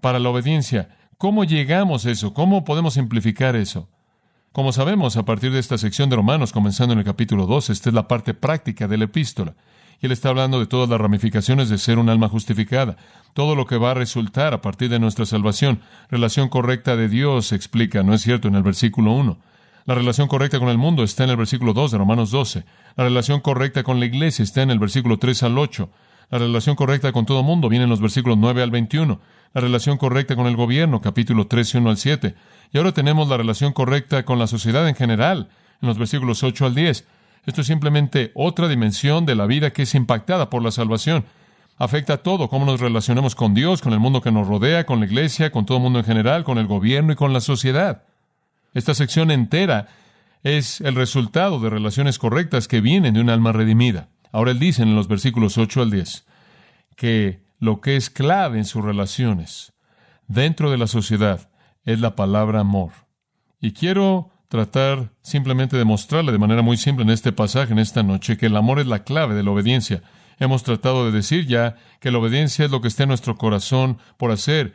para 0.00 0.18
la 0.18 0.28
obediencia? 0.28 0.96
¿Cómo 1.18 1.44
llegamos 1.44 2.04
a 2.06 2.10
eso? 2.10 2.34
¿Cómo 2.34 2.64
podemos 2.64 2.94
simplificar 2.94 3.56
eso? 3.56 3.88
Como 4.52 4.72
sabemos, 4.72 5.16
a 5.16 5.24
partir 5.24 5.50
de 5.50 5.58
esta 5.58 5.78
sección 5.78 6.10
de 6.10 6.16
Romanos, 6.16 6.52
comenzando 6.52 6.92
en 6.92 6.98
el 6.98 7.04
capítulo 7.04 7.46
2, 7.46 7.70
esta 7.70 7.88
es 7.88 7.94
la 7.94 8.06
parte 8.06 8.34
práctica 8.34 8.86
de 8.86 8.98
la 8.98 9.04
epístola. 9.04 9.54
Y 9.98 10.06
él 10.06 10.12
está 10.12 10.28
hablando 10.28 10.58
de 10.60 10.66
todas 10.66 10.90
las 10.90 11.00
ramificaciones 11.00 11.68
de 11.68 11.78
ser 11.78 11.98
un 11.98 12.10
alma 12.10 12.28
justificada, 12.28 12.96
todo 13.34 13.54
lo 13.54 13.66
que 13.66 13.78
va 13.78 13.92
a 13.92 13.94
resultar 13.94 14.52
a 14.52 14.60
partir 14.60 14.90
de 14.90 14.98
nuestra 14.98 15.24
salvación. 15.24 15.80
Relación 16.10 16.48
correcta 16.48 16.96
de 16.96 17.08
Dios, 17.08 17.52
explica, 17.52 18.02
¿no 18.02 18.12
es 18.12 18.20
cierto?, 18.20 18.48
en 18.48 18.56
el 18.56 18.62
versículo 18.62 19.12
1. 19.12 19.38
La 19.84 19.96
relación 19.96 20.28
correcta 20.28 20.60
con 20.60 20.68
el 20.68 20.78
mundo 20.78 21.02
está 21.02 21.24
en 21.24 21.30
el 21.30 21.36
versículo 21.36 21.72
2 21.72 21.90
de 21.90 21.98
Romanos 21.98 22.30
12. 22.30 22.64
La 22.96 23.04
relación 23.04 23.40
correcta 23.40 23.82
con 23.82 23.98
la 23.98 24.06
iglesia 24.06 24.44
está 24.44 24.62
en 24.62 24.70
el 24.70 24.78
versículo 24.78 25.18
3 25.18 25.42
al 25.42 25.58
8. 25.58 25.90
La 26.30 26.38
relación 26.38 26.76
correcta 26.76 27.10
con 27.10 27.26
todo 27.26 27.42
mundo 27.42 27.68
viene 27.68 27.84
en 27.84 27.90
los 27.90 28.00
versículos 28.00 28.38
9 28.38 28.62
al 28.62 28.70
21. 28.70 29.20
La 29.54 29.60
relación 29.60 29.98
correcta 29.98 30.36
con 30.36 30.46
el 30.46 30.54
gobierno, 30.54 31.00
capítulo 31.00 31.48
13, 31.48 31.78
1 31.78 31.90
al 31.90 31.96
7. 31.96 32.34
Y 32.72 32.78
ahora 32.78 32.92
tenemos 32.92 33.28
la 33.28 33.36
relación 33.36 33.72
correcta 33.72 34.24
con 34.24 34.38
la 34.38 34.46
sociedad 34.46 34.88
en 34.88 34.94
general, 34.94 35.48
en 35.80 35.88
los 35.88 35.98
versículos 35.98 36.44
8 36.44 36.64
al 36.64 36.76
10. 36.76 37.04
Esto 37.44 37.60
es 37.60 37.66
simplemente 37.66 38.30
otra 38.34 38.68
dimensión 38.68 39.26
de 39.26 39.34
la 39.34 39.46
vida 39.46 39.72
que 39.72 39.82
es 39.82 39.96
impactada 39.96 40.48
por 40.48 40.62
la 40.62 40.70
salvación. 40.70 41.24
Afecta 41.76 42.14
a 42.14 42.18
todo, 42.18 42.48
cómo 42.48 42.66
nos 42.66 42.78
relacionamos 42.78 43.34
con 43.34 43.52
Dios, 43.52 43.82
con 43.82 43.92
el 43.92 43.98
mundo 43.98 44.20
que 44.20 44.30
nos 44.30 44.46
rodea, 44.46 44.86
con 44.86 45.00
la 45.00 45.06
iglesia, 45.06 45.50
con 45.50 45.66
todo 45.66 45.78
el 45.78 45.82
mundo 45.82 45.98
en 45.98 46.04
general, 46.04 46.44
con 46.44 46.58
el 46.58 46.68
gobierno 46.68 47.12
y 47.12 47.16
con 47.16 47.32
la 47.32 47.40
sociedad. 47.40 48.04
Esta 48.74 48.94
sección 48.94 49.30
entera 49.30 49.88
es 50.42 50.80
el 50.80 50.94
resultado 50.94 51.60
de 51.60 51.70
relaciones 51.70 52.18
correctas 52.18 52.68
que 52.68 52.80
vienen 52.80 53.14
de 53.14 53.20
un 53.20 53.30
alma 53.30 53.52
redimida. 53.52 54.08
Ahora 54.32 54.50
él 54.50 54.58
dice 54.58 54.82
en 54.82 54.96
los 54.96 55.08
versículos 55.08 55.58
8 55.58 55.82
al 55.82 55.90
10 55.90 56.26
que 56.96 57.42
lo 57.58 57.80
que 57.80 57.96
es 57.96 58.10
clave 58.10 58.58
en 58.58 58.64
sus 58.64 58.84
relaciones 58.84 59.72
dentro 60.26 60.70
de 60.70 60.78
la 60.78 60.86
sociedad 60.86 61.50
es 61.84 62.00
la 62.00 62.16
palabra 62.16 62.60
amor. 62.60 62.92
Y 63.60 63.72
quiero 63.72 64.30
tratar 64.48 65.12
simplemente 65.22 65.76
de 65.76 65.84
mostrarle 65.84 66.32
de 66.32 66.38
manera 66.38 66.62
muy 66.62 66.76
simple 66.76 67.04
en 67.04 67.10
este 67.10 67.32
pasaje, 67.32 67.72
en 67.72 67.78
esta 67.78 68.02
noche, 68.02 68.36
que 68.36 68.46
el 68.46 68.56
amor 68.56 68.80
es 68.80 68.86
la 68.86 69.04
clave 69.04 69.34
de 69.34 69.42
la 69.42 69.50
obediencia. 69.50 70.02
Hemos 70.38 70.62
tratado 70.62 71.04
de 71.04 71.12
decir 71.12 71.46
ya 71.46 71.76
que 72.00 72.10
la 72.10 72.18
obediencia 72.18 72.64
es 72.64 72.70
lo 72.70 72.80
que 72.80 72.88
está 72.88 73.04
en 73.04 73.10
nuestro 73.10 73.36
corazón 73.36 73.98
por 74.16 74.30
hacer 74.30 74.74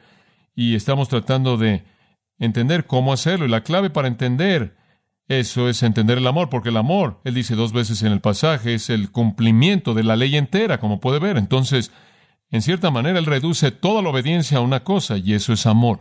y 0.56 0.76
estamos 0.76 1.10
tratando 1.10 1.58
de 1.58 1.84
entender 2.40 2.86
cómo 2.86 3.14
hacerlo. 3.14 3.46
Y 3.46 3.50
la 3.50 3.64
clave 3.64 3.90
para 3.90 4.08
entender 4.08 4.76
eso 5.28 5.68
es 5.68 5.84
entender 5.84 6.20
el 6.20 6.28
amor, 6.28 6.50
porque 6.50 6.70
el 6.70 6.78
amor, 6.78 7.20
él 7.26 7.34
dice 7.34 7.56
dos 7.56 7.74
veces 7.74 8.02
en 8.02 8.14
el 8.14 8.22
pasaje, 8.22 8.74
es 8.74 8.90
el 8.90 9.12
cumplimiento 9.12 9.94
de 9.94 10.04
la 10.04 10.16
ley 10.16 10.38
entera, 10.38 10.80
como 10.80 11.02
puede 11.02 11.20
ver. 11.20 11.38
Entonces, 11.38 11.92
en 12.50 12.62
cierta 12.62 12.92
manera, 12.92 13.20
él 13.20 13.26
reduce 13.26 13.72
toda 13.72 14.02
la 14.02 14.10
obediencia 14.10 14.60
a 14.60 14.62
una 14.62 14.86
cosa, 14.86 15.18
y 15.18 15.34
eso 15.34 15.52
es 15.52 15.66
amor. 15.66 16.00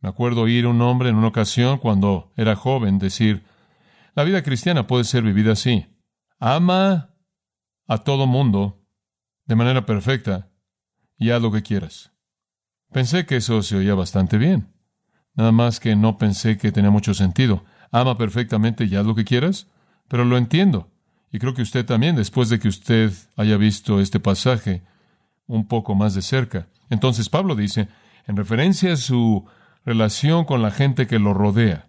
Me 0.00 0.08
acuerdo 0.08 0.42
oír 0.42 0.66
un 0.66 0.82
hombre 0.82 1.08
en 1.08 1.16
una 1.16 1.28
ocasión, 1.28 1.78
cuando 1.78 2.32
era 2.36 2.56
joven, 2.56 2.98
decir, 2.98 3.44
la 4.16 4.24
vida 4.24 4.42
cristiana 4.42 4.88
puede 4.88 5.04
ser 5.04 5.22
vivida 5.22 5.52
así. 5.52 5.86
Ama 6.40 7.14
a 7.86 7.98
todo 7.98 8.26
mundo 8.26 8.84
de 9.46 9.54
manera 9.54 9.86
perfecta 9.86 10.50
y 11.16 11.30
haz 11.30 11.40
lo 11.40 11.52
que 11.52 11.62
quieras. 11.62 12.12
Pensé 12.92 13.26
que 13.26 13.36
eso 13.36 13.62
se 13.62 13.76
oía 13.76 13.94
bastante 13.94 14.36
bien. 14.36 14.72
Nada 15.38 15.52
más 15.52 15.78
que 15.78 15.94
no 15.94 16.18
pensé 16.18 16.58
que 16.58 16.72
tenía 16.72 16.90
mucho 16.90 17.14
sentido. 17.14 17.64
Ama 17.92 18.18
perfectamente 18.18 18.86
y 18.86 18.96
haz 18.96 19.06
lo 19.06 19.14
que 19.14 19.24
quieras, 19.24 19.68
pero 20.08 20.24
lo 20.24 20.36
entiendo. 20.36 20.90
Y 21.30 21.38
creo 21.38 21.54
que 21.54 21.62
usted 21.62 21.86
también, 21.86 22.16
después 22.16 22.48
de 22.48 22.58
que 22.58 22.66
usted 22.66 23.12
haya 23.36 23.56
visto 23.56 24.00
este 24.00 24.18
pasaje 24.18 24.82
un 25.46 25.68
poco 25.68 25.94
más 25.94 26.16
de 26.16 26.22
cerca. 26.22 26.66
Entonces 26.90 27.28
Pablo 27.28 27.54
dice, 27.54 27.86
en 28.26 28.36
referencia 28.36 28.94
a 28.94 28.96
su 28.96 29.46
relación 29.84 30.44
con 30.44 30.60
la 30.60 30.72
gente 30.72 31.06
que 31.06 31.20
lo 31.20 31.32
rodea, 31.34 31.88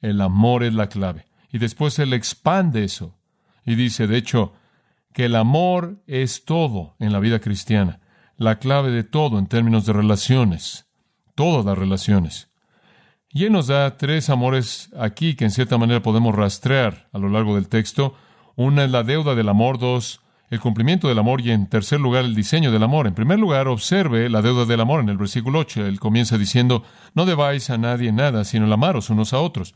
el 0.00 0.22
amor 0.22 0.64
es 0.64 0.72
la 0.72 0.88
clave. 0.88 1.26
Y 1.52 1.58
después 1.58 1.98
él 1.98 2.14
expande 2.14 2.84
eso 2.84 3.18
y 3.66 3.74
dice, 3.74 4.06
de 4.06 4.16
hecho, 4.16 4.54
que 5.12 5.26
el 5.26 5.36
amor 5.36 6.02
es 6.06 6.46
todo 6.46 6.96
en 7.00 7.12
la 7.12 7.20
vida 7.20 7.38
cristiana, 7.38 8.00
la 8.38 8.58
clave 8.58 8.90
de 8.90 9.04
todo 9.04 9.38
en 9.38 9.46
términos 9.46 9.84
de 9.84 9.92
relaciones, 9.92 10.86
todas 11.34 11.66
las 11.66 11.76
relaciones. 11.76 12.48
Y 13.30 13.44
él 13.44 13.52
nos 13.52 13.66
da 13.66 13.96
tres 13.96 14.30
amores 14.30 14.90
aquí 14.98 15.34
que 15.34 15.44
en 15.44 15.50
cierta 15.50 15.76
manera 15.76 16.02
podemos 16.02 16.34
rastrear 16.34 17.08
a 17.12 17.18
lo 17.18 17.28
largo 17.28 17.54
del 17.54 17.68
texto. 17.68 18.14
Una 18.56 18.84
es 18.84 18.90
la 18.90 19.02
deuda 19.02 19.34
del 19.34 19.50
amor, 19.50 19.78
dos, 19.78 20.20
el 20.50 20.60
cumplimiento 20.60 21.08
del 21.08 21.18
amor 21.18 21.42
y 21.42 21.50
en 21.50 21.66
tercer 21.66 22.00
lugar 22.00 22.24
el 22.24 22.34
diseño 22.34 22.72
del 22.72 22.82
amor. 22.82 23.06
En 23.06 23.14
primer 23.14 23.38
lugar, 23.38 23.68
observe 23.68 24.30
la 24.30 24.40
deuda 24.40 24.64
del 24.64 24.80
amor 24.80 25.00
en 25.00 25.10
el 25.10 25.18
versículo 25.18 25.58
8. 25.58 25.86
Él 25.86 26.00
comienza 26.00 26.38
diciendo, 26.38 26.84
no 27.14 27.26
debáis 27.26 27.68
a 27.68 27.76
nadie 27.76 28.12
nada 28.12 28.44
sino 28.44 28.64
el 28.64 28.72
amaros 28.72 29.10
unos 29.10 29.34
a 29.34 29.40
otros. 29.40 29.74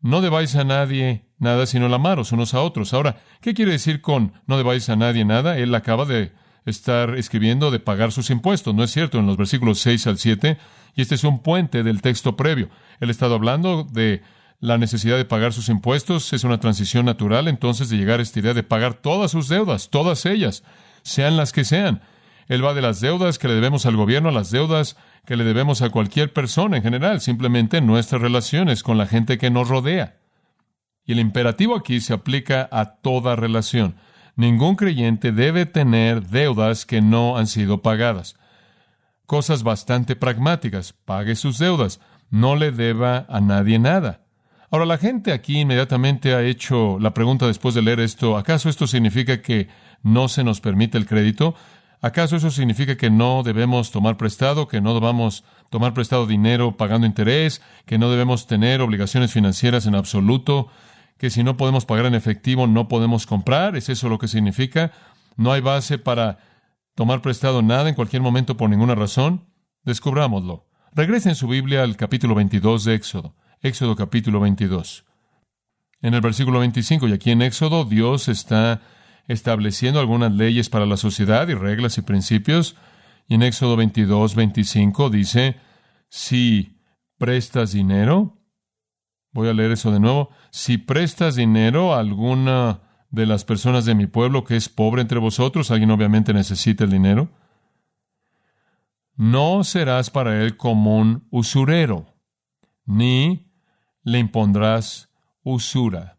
No 0.00 0.20
debáis 0.20 0.56
a 0.56 0.64
nadie 0.64 1.26
nada 1.38 1.66
sino 1.66 1.86
el 1.86 1.94
amaros 1.94 2.32
unos 2.32 2.54
a 2.54 2.60
otros. 2.60 2.92
Ahora, 2.92 3.20
¿qué 3.40 3.54
quiere 3.54 3.72
decir 3.72 4.00
con 4.00 4.32
no 4.46 4.56
debáis 4.56 4.88
a 4.88 4.96
nadie 4.96 5.24
nada? 5.24 5.58
Él 5.58 5.72
acaba 5.76 6.06
de 6.06 6.32
estar 6.66 7.16
escribiendo 7.16 7.70
de 7.70 7.80
pagar 7.80 8.12
sus 8.12 8.30
impuestos, 8.30 8.74
¿no 8.74 8.84
es 8.84 8.90
cierto? 8.90 9.18
En 9.18 9.26
los 9.26 9.36
versículos 9.36 9.80
6 9.80 10.06
al 10.06 10.18
7 10.18 10.58
y 10.94 11.02
este 11.02 11.14
es 11.14 11.24
un 11.24 11.42
puente 11.42 11.82
del 11.82 12.02
texto 12.02 12.36
previo. 12.36 12.68
Él 13.00 13.08
ha 13.08 13.12
estado 13.12 13.34
hablando 13.34 13.84
de 13.84 14.22
la 14.60 14.76
necesidad 14.76 15.16
de 15.16 15.24
pagar 15.24 15.52
sus 15.52 15.68
impuestos, 15.68 16.32
es 16.32 16.44
una 16.44 16.60
transición 16.60 17.06
natural 17.06 17.48
entonces 17.48 17.88
de 17.88 17.96
llegar 17.96 18.20
a 18.20 18.22
esta 18.22 18.40
idea 18.40 18.54
de 18.54 18.62
pagar 18.62 18.94
todas 18.94 19.30
sus 19.30 19.48
deudas, 19.48 19.88
todas 19.88 20.26
ellas, 20.26 20.64
sean 21.02 21.36
las 21.36 21.52
que 21.52 21.64
sean. 21.64 22.02
Él 22.46 22.64
va 22.64 22.74
de 22.74 22.82
las 22.82 23.00
deudas 23.00 23.38
que 23.38 23.48
le 23.48 23.54
debemos 23.54 23.86
al 23.86 23.96
gobierno 23.96 24.28
a 24.28 24.32
las 24.32 24.50
deudas 24.50 24.96
que 25.24 25.36
le 25.36 25.44
debemos 25.44 25.82
a 25.82 25.90
cualquier 25.90 26.32
persona 26.32 26.76
en 26.76 26.82
general, 26.82 27.20
simplemente 27.20 27.80
nuestras 27.80 28.20
relaciones 28.20 28.82
con 28.82 28.98
la 28.98 29.06
gente 29.06 29.38
que 29.38 29.50
nos 29.50 29.68
rodea. 29.68 30.16
Y 31.06 31.12
el 31.12 31.20
imperativo 31.20 31.76
aquí 31.76 32.00
se 32.00 32.12
aplica 32.12 32.68
a 32.70 32.96
toda 32.96 33.36
relación. 33.36 33.96
Ningún 34.40 34.74
creyente 34.74 35.32
debe 35.32 35.66
tener 35.66 36.22
deudas 36.22 36.86
que 36.86 37.02
no 37.02 37.36
han 37.36 37.46
sido 37.46 37.82
pagadas 37.82 38.36
cosas 39.30 39.62
bastante 39.62 40.16
pragmáticas. 40.16 40.92
Pague 41.04 41.36
sus 41.36 41.56
deudas. 41.58 42.00
No 42.30 42.56
le 42.56 42.72
deba 42.72 43.26
a 43.28 43.40
nadie 43.40 43.78
nada. 43.78 44.22
Ahora, 44.72 44.86
la 44.86 44.98
gente 44.98 45.32
aquí 45.32 45.60
inmediatamente 45.60 46.34
ha 46.34 46.42
hecho 46.42 46.98
la 46.98 47.14
pregunta 47.14 47.46
después 47.46 47.76
de 47.76 47.82
leer 47.82 48.00
esto, 48.00 48.36
¿acaso 48.36 48.68
esto 48.68 48.88
significa 48.88 49.40
que 49.40 49.68
no 50.02 50.26
se 50.26 50.42
nos 50.42 50.60
permite 50.60 50.98
el 50.98 51.06
crédito? 51.06 51.54
¿Acaso 52.00 52.34
eso 52.34 52.50
significa 52.50 52.96
que 52.96 53.08
no 53.08 53.44
debemos 53.44 53.92
tomar 53.92 54.16
prestado, 54.16 54.66
que 54.66 54.80
no 54.80 54.94
debamos 54.94 55.44
tomar 55.70 55.94
prestado 55.94 56.26
dinero 56.26 56.76
pagando 56.76 57.06
interés, 57.06 57.62
que 57.86 57.98
no 57.98 58.10
debemos 58.10 58.48
tener 58.48 58.80
obligaciones 58.80 59.32
financieras 59.32 59.86
en 59.86 59.94
absoluto, 59.94 60.68
que 61.20 61.28
si 61.28 61.44
no 61.44 61.58
podemos 61.58 61.84
pagar 61.84 62.06
en 62.06 62.14
efectivo 62.14 62.66
no 62.66 62.88
podemos 62.88 63.26
comprar? 63.26 63.76
¿Es 63.76 63.90
eso 63.90 64.08
lo 64.08 64.18
que 64.18 64.26
significa? 64.26 64.90
¿No 65.36 65.52
hay 65.52 65.60
base 65.60 65.98
para 65.98 66.38
tomar 66.94 67.20
prestado 67.20 67.60
nada 67.60 67.90
en 67.90 67.94
cualquier 67.94 68.22
momento 68.22 68.56
por 68.56 68.70
ninguna 68.70 68.94
razón? 68.94 69.44
Descubrámoslo. 69.84 70.66
Regresen 70.94 71.34
su 71.34 71.46
Biblia 71.46 71.82
al 71.82 71.98
capítulo 71.98 72.34
22 72.34 72.84
de 72.84 72.94
Éxodo. 72.94 73.36
Éxodo 73.60 73.96
capítulo 73.96 74.40
22. 74.40 75.04
En 76.00 76.14
el 76.14 76.22
versículo 76.22 76.60
25, 76.60 77.06
y 77.08 77.12
aquí 77.12 77.32
en 77.32 77.42
Éxodo, 77.42 77.84
Dios 77.84 78.28
está 78.28 78.80
estableciendo 79.28 80.00
algunas 80.00 80.32
leyes 80.32 80.70
para 80.70 80.86
la 80.86 80.96
sociedad 80.96 81.46
y 81.48 81.54
reglas 81.54 81.98
y 81.98 82.00
principios. 82.00 82.76
Y 83.28 83.34
en 83.34 83.42
Éxodo 83.42 83.76
22, 83.76 84.34
25 84.34 85.10
dice, 85.10 85.56
si 86.08 86.80
prestas 87.18 87.72
dinero, 87.72 88.39
voy 89.32 89.48
a 89.48 89.52
leer 89.52 89.72
eso 89.72 89.90
de 89.90 90.00
nuevo, 90.00 90.30
si 90.50 90.78
prestas 90.78 91.36
dinero 91.36 91.94
a 91.94 92.00
alguna 92.00 92.82
de 93.10 93.26
las 93.26 93.44
personas 93.44 93.84
de 93.84 93.94
mi 93.94 94.06
pueblo 94.06 94.44
que 94.44 94.56
es 94.56 94.68
pobre 94.68 95.02
entre 95.02 95.18
vosotros, 95.18 95.70
alguien 95.70 95.90
obviamente 95.90 96.32
necesita 96.32 96.84
el 96.84 96.90
dinero, 96.90 97.30
no 99.16 99.64
serás 99.64 100.10
para 100.10 100.42
él 100.42 100.56
como 100.56 100.96
un 100.96 101.26
usurero, 101.30 102.14
ni 102.86 103.52
le 104.02 104.18
impondrás 104.18 105.12
usura. 105.42 106.18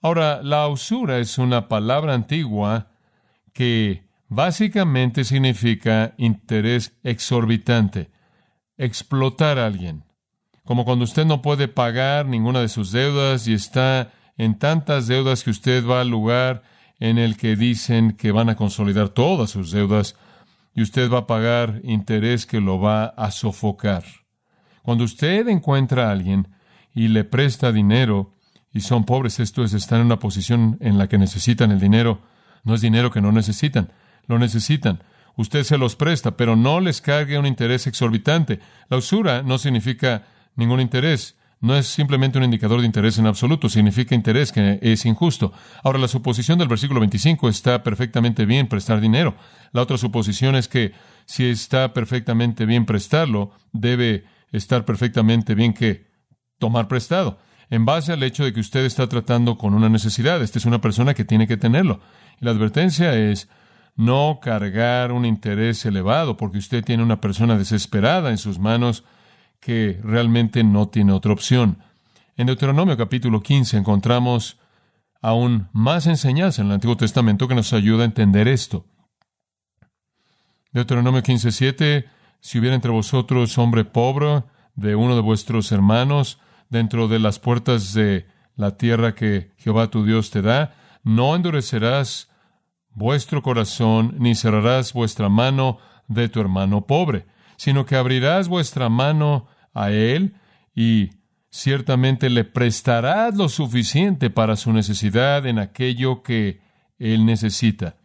Ahora, 0.00 0.42
la 0.42 0.66
usura 0.68 1.18
es 1.18 1.38
una 1.38 1.68
palabra 1.68 2.14
antigua 2.14 2.90
que 3.52 4.08
básicamente 4.28 5.24
significa 5.24 6.14
interés 6.16 6.98
exorbitante, 7.02 8.10
explotar 8.76 9.58
a 9.58 9.66
alguien. 9.66 10.04
Como 10.64 10.84
cuando 10.84 11.04
usted 11.04 11.24
no 11.24 11.42
puede 11.42 11.68
pagar 11.68 12.26
ninguna 12.26 12.60
de 12.60 12.68
sus 12.68 12.92
deudas 12.92 13.48
y 13.48 13.54
está 13.54 14.12
en 14.36 14.58
tantas 14.58 15.06
deudas 15.06 15.42
que 15.42 15.50
usted 15.50 15.86
va 15.86 16.00
al 16.00 16.08
lugar 16.08 16.62
en 17.00 17.18
el 17.18 17.36
que 17.36 17.56
dicen 17.56 18.12
que 18.12 18.30
van 18.30 18.48
a 18.48 18.54
consolidar 18.54 19.08
todas 19.08 19.50
sus 19.50 19.72
deudas 19.72 20.14
y 20.74 20.82
usted 20.82 21.10
va 21.10 21.18
a 21.18 21.26
pagar 21.26 21.80
interés 21.82 22.46
que 22.46 22.60
lo 22.60 22.80
va 22.80 23.06
a 23.06 23.30
sofocar. 23.30 24.04
Cuando 24.82 25.04
usted 25.04 25.48
encuentra 25.48 26.08
a 26.08 26.12
alguien 26.12 26.48
y 26.94 27.08
le 27.08 27.24
presta 27.24 27.72
dinero 27.72 28.34
y 28.72 28.80
son 28.80 29.04
pobres, 29.04 29.40
esto 29.40 29.64
es, 29.64 29.74
están 29.74 30.00
en 30.00 30.06
una 30.06 30.18
posición 30.18 30.78
en 30.80 30.96
la 30.96 31.08
que 31.08 31.18
necesitan 31.18 31.72
el 31.72 31.80
dinero, 31.80 32.22
no 32.64 32.74
es 32.74 32.80
dinero 32.80 33.10
que 33.10 33.20
no 33.20 33.32
necesitan, 33.32 33.92
lo 34.26 34.38
necesitan. 34.38 35.02
Usted 35.36 35.64
se 35.64 35.78
los 35.78 35.96
presta, 35.96 36.36
pero 36.36 36.56
no 36.56 36.80
les 36.80 37.00
cargue 37.00 37.38
un 37.38 37.46
interés 37.46 37.86
exorbitante. 37.86 38.60
La 38.88 38.98
usura 38.98 39.42
no 39.42 39.58
significa 39.58 40.24
ningún 40.56 40.80
interés. 40.80 41.36
No 41.60 41.76
es 41.76 41.86
simplemente 41.86 42.38
un 42.38 42.44
indicador 42.44 42.80
de 42.80 42.86
interés 42.86 43.18
en 43.18 43.26
absoluto, 43.26 43.68
significa 43.68 44.16
interés 44.16 44.50
que 44.50 44.80
es 44.82 45.06
injusto. 45.06 45.52
Ahora, 45.84 46.00
la 46.00 46.08
suposición 46.08 46.58
del 46.58 46.66
versículo 46.66 46.98
25 46.98 47.48
está 47.48 47.84
perfectamente 47.84 48.46
bien 48.46 48.66
prestar 48.66 49.00
dinero. 49.00 49.36
La 49.70 49.82
otra 49.82 49.96
suposición 49.96 50.56
es 50.56 50.66
que 50.66 50.92
si 51.24 51.44
está 51.44 51.92
perfectamente 51.92 52.66
bien 52.66 52.84
prestarlo, 52.84 53.52
debe 53.72 54.24
estar 54.50 54.84
perfectamente 54.84 55.54
bien 55.54 55.72
que 55.72 56.10
tomar 56.58 56.88
prestado. 56.88 57.38
En 57.70 57.84
base 57.84 58.12
al 58.12 58.22
hecho 58.24 58.44
de 58.44 58.52
que 58.52 58.60
usted 58.60 58.84
está 58.84 59.08
tratando 59.08 59.56
con 59.56 59.72
una 59.72 59.88
necesidad, 59.88 60.42
esta 60.42 60.58
es 60.58 60.66
una 60.66 60.80
persona 60.80 61.14
que 61.14 61.24
tiene 61.24 61.46
que 61.46 61.56
tenerlo. 61.56 62.00
La 62.40 62.50
advertencia 62.50 63.14
es 63.14 63.48
no 63.94 64.40
cargar 64.42 65.12
un 65.12 65.24
interés 65.24 65.84
elevado, 65.86 66.36
porque 66.36 66.58
usted 66.58 66.84
tiene 66.84 67.02
una 67.02 67.20
persona 67.20 67.56
desesperada 67.56 68.30
en 68.30 68.38
sus 68.38 68.58
manos 68.58 69.04
que 69.62 70.00
realmente 70.02 70.64
no 70.64 70.88
tiene 70.88 71.12
otra 71.12 71.32
opción. 71.32 71.78
En 72.36 72.48
Deuteronomio 72.48 72.96
capítulo 72.96 73.40
15 73.42 73.76
encontramos 73.76 74.58
aún 75.22 75.68
más 75.72 76.08
enseñanza 76.08 76.62
en 76.62 76.68
el 76.68 76.74
Antiguo 76.74 76.96
Testamento 76.96 77.46
que 77.46 77.54
nos 77.54 77.72
ayuda 77.72 78.02
a 78.02 78.06
entender 78.06 78.48
esto. 78.48 78.84
Deuteronomio 80.72 81.22
15:7, 81.22 82.06
si 82.40 82.58
hubiera 82.58 82.74
entre 82.74 82.90
vosotros 82.90 83.56
hombre 83.56 83.84
pobre 83.84 84.42
de 84.74 84.96
uno 84.96 85.14
de 85.14 85.20
vuestros 85.20 85.70
hermanos 85.70 86.40
dentro 86.68 87.06
de 87.06 87.20
las 87.20 87.38
puertas 87.38 87.94
de 87.94 88.26
la 88.56 88.76
tierra 88.76 89.14
que 89.14 89.52
Jehová 89.58 89.90
tu 89.90 90.04
Dios 90.04 90.30
te 90.30 90.42
da, 90.42 90.74
no 91.04 91.36
endurecerás 91.36 92.28
vuestro 92.90 93.42
corazón 93.42 94.16
ni 94.18 94.34
cerrarás 94.34 94.92
vuestra 94.92 95.28
mano 95.28 95.78
de 96.08 96.28
tu 96.28 96.40
hermano 96.40 96.84
pobre, 96.84 97.26
sino 97.56 97.86
que 97.86 97.94
abrirás 97.94 98.48
vuestra 98.48 98.88
mano 98.88 99.51
a 99.74 99.90
él 99.90 100.34
y 100.74 101.10
ciertamente 101.50 102.30
le 102.30 102.44
prestarás 102.44 103.36
lo 103.36 103.48
suficiente 103.48 104.30
para 104.30 104.56
su 104.56 104.72
necesidad 104.72 105.46
en 105.46 105.58
aquello 105.58 106.22
que 106.22 106.60
él 106.98 107.26
necesita. 107.26 107.96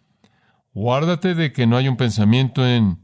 Guárdate 0.74 1.34
de 1.34 1.54
que 1.54 1.66
no 1.66 1.78
haya 1.78 1.90
un 1.90 1.98
pensamiento 1.98 2.68
en 2.68 3.00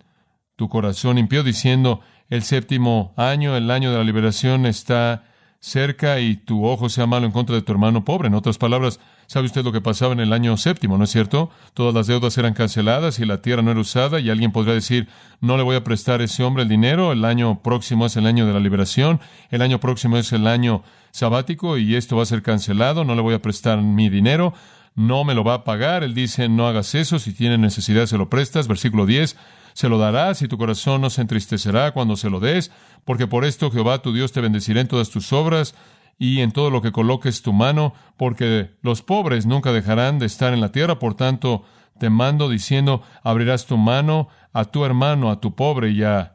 tu 0.55 0.69
corazón 0.69 1.17
impío 1.17 1.43
diciendo 1.43 2.01
el 2.29 2.43
séptimo 2.43 3.13
año, 3.17 3.55
el 3.55 3.71
año 3.71 3.91
de 3.91 3.97
la 3.97 4.03
liberación 4.03 4.65
está 4.65 5.23
cerca 5.59 6.19
y 6.19 6.35
tu 6.35 6.65
ojo 6.65 6.89
sea 6.89 7.07
malo 7.07 7.25
en 7.25 7.31
contra 7.31 7.55
de 7.55 7.61
tu 7.61 7.71
hermano 7.71 8.03
pobre. 8.03 8.27
En 8.27 8.33
otras 8.33 8.57
palabras, 8.57 8.99
¿sabe 9.27 9.45
usted 9.45 9.63
lo 9.63 9.71
que 9.71 9.81
pasaba 9.81 10.13
en 10.13 10.19
el 10.19 10.33
año 10.33 10.55
séptimo, 10.57 10.97
no 10.97 11.03
es 11.03 11.11
cierto? 11.11 11.49
Todas 11.73 11.93
las 11.93 12.07
deudas 12.07 12.37
eran 12.37 12.53
canceladas 12.53 13.19
y 13.19 13.25
la 13.25 13.41
tierra 13.41 13.61
no 13.61 13.71
era 13.71 13.79
usada 13.79 14.19
y 14.19 14.29
alguien 14.29 14.51
podría 14.51 14.73
decir, 14.73 15.07
no 15.41 15.57
le 15.57 15.63
voy 15.63 15.75
a 15.75 15.83
prestar 15.83 16.21
a 16.21 16.23
ese 16.23 16.43
hombre 16.43 16.63
el 16.63 16.69
dinero, 16.69 17.11
el 17.11 17.25
año 17.25 17.61
próximo 17.61 18.05
es 18.05 18.15
el 18.17 18.25
año 18.25 18.45
de 18.45 18.53
la 18.53 18.59
liberación, 18.59 19.19
el 19.49 19.61
año 19.61 19.79
próximo 19.79 20.17
es 20.17 20.31
el 20.33 20.47
año 20.47 20.83
sabático 21.11 21.77
y 21.77 21.95
esto 21.95 22.17
va 22.17 22.23
a 22.23 22.27
ser 22.27 22.41
cancelado, 22.41 23.03
no 23.03 23.15
le 23.15 23.21
voy 23.21 23.33
a 23.35 23.41
prestar 23.41 23.81
mi 23.81 24.09
dinero, 24.09 24.53
no 24.95 25.23
me 25.23 25.33
lo 25.33 25.43
va 25.43 25.55
a 25.55 25.63
pagar. 25.63 26.03
Él 26.03 26.13
dice, 26.13 26.49
no 26.49 26.67
hagas 26.67 26.95
eso, 26.95 27.19
si 27.19 27.33
tiene 27.33 27.57
necesidad 27.57 28.05
se 28.05 28.17
lo 28.17 28.29
prestas. 28.29 28.67
Versículo 28.67 29.05
10, 29.05 29.37
se 29.73 29.89
lo 29.89 29.97
darás 29.97 30.41
y 30.41 30.47
tu 30.47 30.57
corazón 30.57 31.01
no 31.01 31.09
se 31.09 31.21
entristecerá 31.21 31.91
cuando 31.91 32.15
se 32.15 32.29
lo 32.29 32.39
des, 32.39 32.71
porque 33.05 33.27
por 33.27 33.45
esto 33.45 33.71
Jehová 33.71 34.01
tu 34.01 34.13
Dios 34.13 34.31
te 34.31 34.41
bendecirá 34.41 34.81
en 34.81 34.87
todas 34.87 35.09
tus 35.09 35.33
obras 35.33 35.75
y 36.17 36.41
en 36.41 36.51
todo 36.51 36.69
lo 36.69 36.81
que 36.81 36.91
coloques 36.91 37.41
tu 37.41 37.53
mano, 37.53 37.93
porque 38.17 38.71
los 38.81 39.01
pobres 39.01 39.45
nunca 39.45 39.71
dejarán 39.71 40.19
de 40.19 40.25
estar 40.25 40.53
en 40.53 40.61
la 40.61 40.71
tierra, 40.71 40.99
por 40.99 41.15
tanto 41.15 41.63
te 41.99 42.09
mando 42.09 42.49
diciendo, 42.49 43.01
abrirás 43.23 43.65
tu 43.65 43.77
mano 43.77 44.27
a 44.51 44.65
tu 44.65 44.85
hermano, 44.85 45.29
a 45.29 45.39
tu 45.39 45.55
pobre 45.55 45.91
y 45.91 46.03
a 46.03 46.33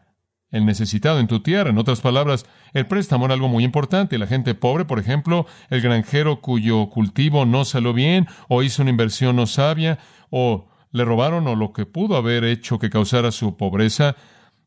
el 0.51 0.65
necesitado 0.65 1.21
en 1.21 1.27
tu 1.27 1.41
tierra. 1.41 1.71
En 1.71 1.79
otras 1.79 2.01
palabras, 2.01 2.47
el 2.73 2.87
préstamo 2.87 3.27
era 3.27 3.35
algo 3.35 3.49
muy 3.49 3.65
importante. 3.65 4.19
La 4.19 4.27
gente 4.27 4.55
pobre, 4.55 4.85
por 4.85 4.99
ejemplo, 4.99 5.47
el 5.69 5.81
granjero 5.81 6.41
cuyo 6.41 6.89
cultivo 6.89 7.45
no 7.45 7.65
salió 7.65 7.93
bien, 7.93 8.27
o 8.49 8.63
hizo 8.63 8.83
una 8.83 8.91
inversión 8.91 9.37
no 9.37 9.47
sabia, 9.47 9.99
o 10.31 10.69
le 10.91 11.05
robaron 11.05 11.47
o 11.49 11.55
lo 11.55 11.73
que 11.73 11.87
pudo 11.87 12.17
haber 12.17 12.45
hecho 12.45 12.79
que 12.79 12.91
causara 12.91 13.31
su 13.31 13.57
pobreza, 13.57 14.17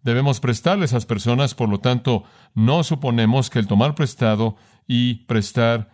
debemos 0.04 0.40
prestarle 0.40 0.84
a 0.84 0.86
esas 0.86 1.06
personas, 1.06 1.56
por 1.56 1.70
lo 1.70 1.80
tanto, 1.80 2.24
no 2.54 2.84
suponemos 2.84 3.50
que 3.50 3.60
el 3.60 3.68
tomar 3.68 3.96
prestado 3.96 4.56
y 4.88 5.26
prestar 5.26 5.92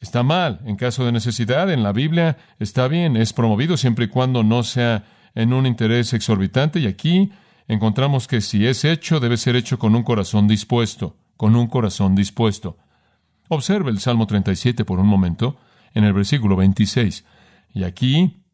está 0.00 0.22
mal. 0.22 0.60
En 0.64 0.76
caso 0.76 1.04
de 1.04 1.12
necesidad, 1.12 1.70
en 1.70 1.82
la 1.82 1.92
Biblia 1.92 2.38
está 2.58 2.88
bien, 2.88 3.16
es 3.16 3.32
promovido 3.32 3.76
siempre 3.76 4.06
y 4.06 4.08
cuando 4.08 4.42
no 4.42 4.62
sea 4.62 5.04
en 5.34 5.52
un 5.52 5.66
interés 5.66 6.12
exorbitante 6.12 6.80
y 6.80 6.86
aquí 6.86 7.30
encontramos 7.68 8.26
que 8.26 8.40
si 8.40 8.66
es 8.66 8.84
hecho, 8.84 9.20
debe 9.20 9.36
ser 9.36 9.56
hecho 9.56 9.78
con 9.78 9.94
un 9.94 10.02
corazón 10.02 10.48
dispuesto, 10.48 11.16
con 11.36 11.54
un 11.54 11.66
corazón 11.68 12.14
dispuesto. 12.14 12.78
Observe 13.48 13.90
el 13.90 14.00
Salmo 14.00 14.26
37 14.26 14.84
por 14.84 14.98
un 14.98 15.06
momento, 15.06 15.56
en 15.94 16.04
el 16.04 16.12
versículo 16.12 16.56
26. 16.56 17.24
Y 17.74 17.84
aquí 17.84 18.44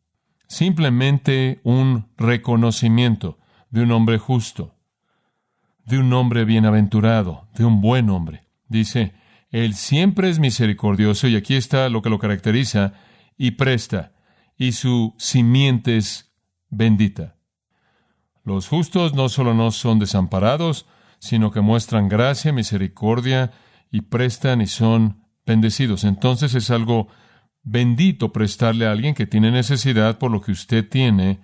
simplemente 0.49 1.61
un 1.65 2.09
reconocimiento 2.17 3.39
de 3.71 3.83
un 3.83 3.93
hombre 3.93 4.19
justo, 4.19 4.76
de 5.87 5.99
un 5.99 6.13
hombre 6.13 6.45
bienaventurado, 6.45 7.49
de 7.55 7.65
un 7.65 7.81
buen 7.81 8.11
hombre. 8.11 8.43
Dice, 8.69 9.15
Él 9.51 9.75
siempre 9.75 10.29
es 10.29 10.39
misericordioso 10.39 11.29
y 11.29 11.37
aquí 11.37 11.55
está 11.55 11.89
lo 11.89 12.03
que 12.03 12.11
lo 12.11 12.19
caracteriza, 12.19 12.93
y 13.39 13.53
presta, 13.53 14.13
y 14.57 14.73
su 14.73 15.15
simiente 15.19 15.97
es 15.97 16.33
bendita. 16.69 17.37
Los 18.45 18.69
justos 18.69 19.15
no 19.15 19.29
solo 19.29 19.55
no 19.55 19.71
son 19.71 19.99
desamparados, 19.99 20.87
sino 21.19 21.51
que 21.51 21.61
muestran 21.61 22.09
gracia, 22.09 22.53
misericordia, 22.53 23.53
y 23.91 24.03
prestan 24.03 24.61
y 24.61 24.67
son 24.67 25.25
bendecidos. 25.47 26.05
Entonces 26.05 26.55
es 26.55 26.71
algo 26.71 27.09
bendito 27.63 28.33
prestarle 28.33 28.87
a 28.87 28.93
alguien 28.93 29.15
que 29.15 29.27
tiene 29.27 29.51
necesidad 29.51 30.19
por 30.19 30.31
lo 30.31 30.41
que 30.41 30.53
usted 30.53 30.89
tiene 30.89 31.41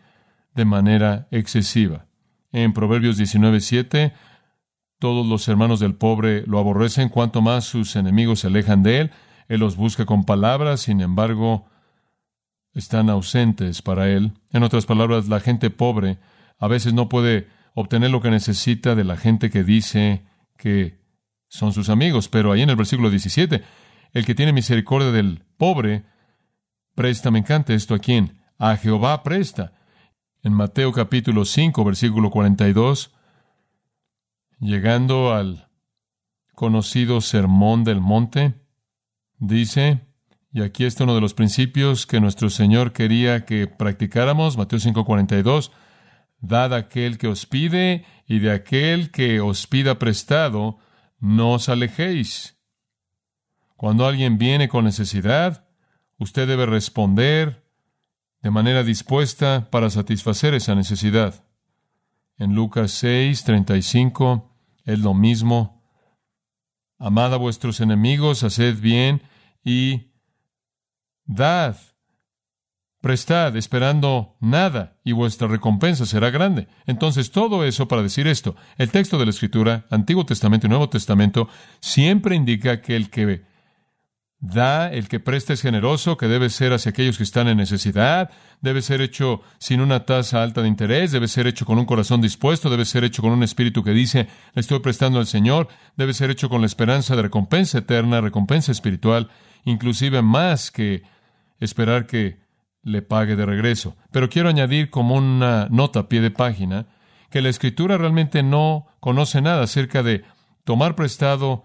de 0.55 0.64
manera 0.64 1.28
excesiva. 1.31 2.07
En 2.52 2.72
Proverbios 2.72 3.16
19:7, 3.18 4.12
todos 5.02 5.26
los 5.26 5.48
hermanos 5.48 5.80
del 5.80 5.96
pobre 5.96 6.44
lo 6.46 6.60
aborrecen, 6.60 7.08
cuanto 7.08 7.42
más 7.42 7.64
sus 7.64 7.96
enemigos 7.96 8.38
se 8.38 8.46
alejan 8.46 8.84
de 8.84 9.00
él. 9.00 9.10
Él 9.48 9.58
los 9.58 9.74
busca 9.74 10.06
con 10.06 10.22
palabras, 10.22 10.82
sin 10.82 11.00
embargo, 11.00 11.66
están 12.72 13.10
ausentes 13.10 13.82
para 13.82 14.08
él. 14.08 14.30
En 14.52 14.62
otras 14.62 14.86
palabras, 14.86 15.26
la 15.26 15.40
gente 15.40 15.70
pobre 15.70 16.20
a 16.56 16.68
veces 16.68 16.94
no 16.94 17.08
puede 17.08 17.48
obtener 17.74 18.12
lo 18.12 18.22
que 18.22 18.30
necesita 18.30 18.94
de 18.94 19.02
la 19.02 19.16
gente 19.16 19.50
que 19.50 19.64
dice 19.64 20.22
que 20.56 21.00
son 21.48 21.72
sus 21.72 21.88
amigos. 21.88 22.28
Pero 22.28 22.52
ahí 22.52 22.62
en 22.62 22.70
el 22.70 22.76
versículo 22.76 23.10
17, 23.10 23.60
el 24.12 24.24
que 24.24 24.36
tiene 24.36 24.52
misericordia 24.52 25.10
del 25.10 25.42
pobre 25.56 26.04
Presta, 26.94 27.32
me 27.32 27.40
encanta 27.40 27.74
esto 27.74 27.96
a 27.96 27.98
quién? 27.98 28.38
A 28.56 28.76
Jehová 28.76 29.24
presta. 29.24 29.72
En 30.44 30.52
Mateo 30.52 30.92
capítulo 30.92 31.44
5, 31.44 31.84
versículo 31.84 32.30
42, 32.30 33.10
llegando 34.62 35.35
al 35.35 35.68
conocido 36.55 37.20
sermón 37.20 37.85
del 37.85 38.01
monte, 38.01 38.55
dice, 39.38 40.01
y 40.53 40.62
aquí 40.62 40.85
está 40.85 41.05
uno 41.05 41.14
de 41.14 41.20
los 41.20 41.35
principios 41.35 42.07
que 42.07 42.20
nuestro 42.20 42.48
Señor 42.48 42.92
quería 42.92 43.44
que 43.44 43.66
practicáramos, 43.66 44.57
Mateo 44.57 44.79
5, 44.79 45.05
42, 45.05 45.72
dad 46.40 46.72
aquel 46.72 47.18
que 47.18 47.29
os 47.29 47.44
pide 47.44 48.07
y 48.27 48.38
de 48.38 48.53
aquel 48.53 49.11
que 49.11 49.40
os 49.40 49.66
pida 49.66 49.98
prestado, 49.98 50.79
no 51.18 51.53
os 51.53 51.68
alejéis. 51.68 52.57
Cuando 53.77 54.07
alguien 54.07 54.38
viene 54.38 54.68
con 54.68 54.85
necesidad, 54.85 55.66
Usted 56.22 56.46
debe 56.46 56.66
responder 56.66 57.64
de 58.42 58.53
manera 58.53 58.85
dispuesta 58.85 59.68
para 59.72 59.90
satisfacer 59.90 60.55
esa 60.55 60.77
necesidad. 60.77 61.44
En 62.38 62.55
Lucas 62.55 62.92
6, 62.92 63.42
35 63.42 64.51
es 64.85 64.99
lo 64.99 65.14
mismo. 65.14 65.83
Amad 66.99 67.35
a 67.35 67.37
vuestros 67.37 67.81
enemigos, 67.81 68.45
haced 68.45 68.79
bien 68.81 69.23
y 69.64 70.12
dad 71.25 71.77
prestad 73.03 73.57
esperando 73.57 74.37
nada 74.40 74.97
y 75.05 75.12
vuestra 75.12 75.49
recompensa 75.49 76.07
será 76.07 76.31
grande. 76.31 76.68
Entonces, 76.87 77.33
todo 77.33 77.64
eso 77.64 77.88
para 77.88 78.03
decir 78.03 78.27
esto, 78.29 78.55
el 78.79 78.90
texto 78.90 79.18
de 79.18 79.25
la 79.27 79.31
Escritura, 79.31 79.87
Antiguo 79.90 80.25
Testamento 80.25 80.66
y 80.66 80.71
Nuevo 80.71 80.88
Testamento, 80.88 81.49
siempre 81.81 82.37
indica 82.37 82.81
que 82.81 82.95
el 82.95 83.11
que 83.11 83.42
da, 84.42 84.92
el 84.92 85.09
que 85.09 85.20
presta 85.20 85.52
es 85.52 85.62
generoso, 85.62 86.16
que 86.16 86.26
debe 86.26 86.50
ser 86.50 86.72
hacia 86.72 86.90
aquellos 86.90 87.16
que 87.16 87.22
están 87.22 87.46
en 87.46 87.57
necesidad, 87.57 88.28
debe 88.61 88.83
ser 88.83 89.00
hecho 89.00 89.40
sin 89.59 89.81
una 89.81 90.05
tasa 90.05 90.42
alta 90.42 90.62
de 90.62 90.68
interés, 90.68 91.12
debe 91.12 91.28
ser 91.28 91.46
hecho 91.46 91.64
con 91.64 91.78
un 91.78 91.87
corazón 91.87 92.20
dispuesto, 92.20 92.68
debe 92.68 92.85
ser 92.85 93.05
hecho 93.05 93.22
con 93.22 93.31
un 93.31 93.44
espíritu 93.44 93.85
que 93.85 93.92
dice, 93.92 94.26
le 94.52 94.61
estoy 94.61 94.81
prestando 94.81 95.20
al 95.20 95.28
Señor, 95.28 95.68
debe 95.96 96.12
ser 96.12 96.31
hecho 96.31 96.48
con 96.48 96.61
la 96.61 96.66
esperanza 96.66 97.14
de 97.14 97.22
recompensa 97.22 97.78
eterna, 97.78 98.20
recompensa 98.20 98.72
espiritual, 98.72 99.31
inclusive 99.64 100.22
más 100.22 100.72
que 100.72 101.05
esperar 101.61 102.07
que 102.07 102.40
le 102.83 103.00
pague 103.00 103.37
de 103.37 103.46
regreso. 103.46 103.96
Pero 104.11 104.28
quiero 104.28 104.48
añadir 104.48 104.90
como 104.90 105.14
una 105.14 105.68
nota 105.70 106.00
a 106.00 106.09
pie 106.09 106.20
de 106.20 106.33
página 106.33 106.87
que 107.31 107.42
la 107.42 107.48
Escritura 107.48 107.96
realmente 107.96 108.42
no 108.42 108.88
conoce 108.98 109.40
nada 109.40 109.62
acerca 109.62 110.02
de 110.02 110.24
tomar 110.64 110.96
prestado 110.96 111.64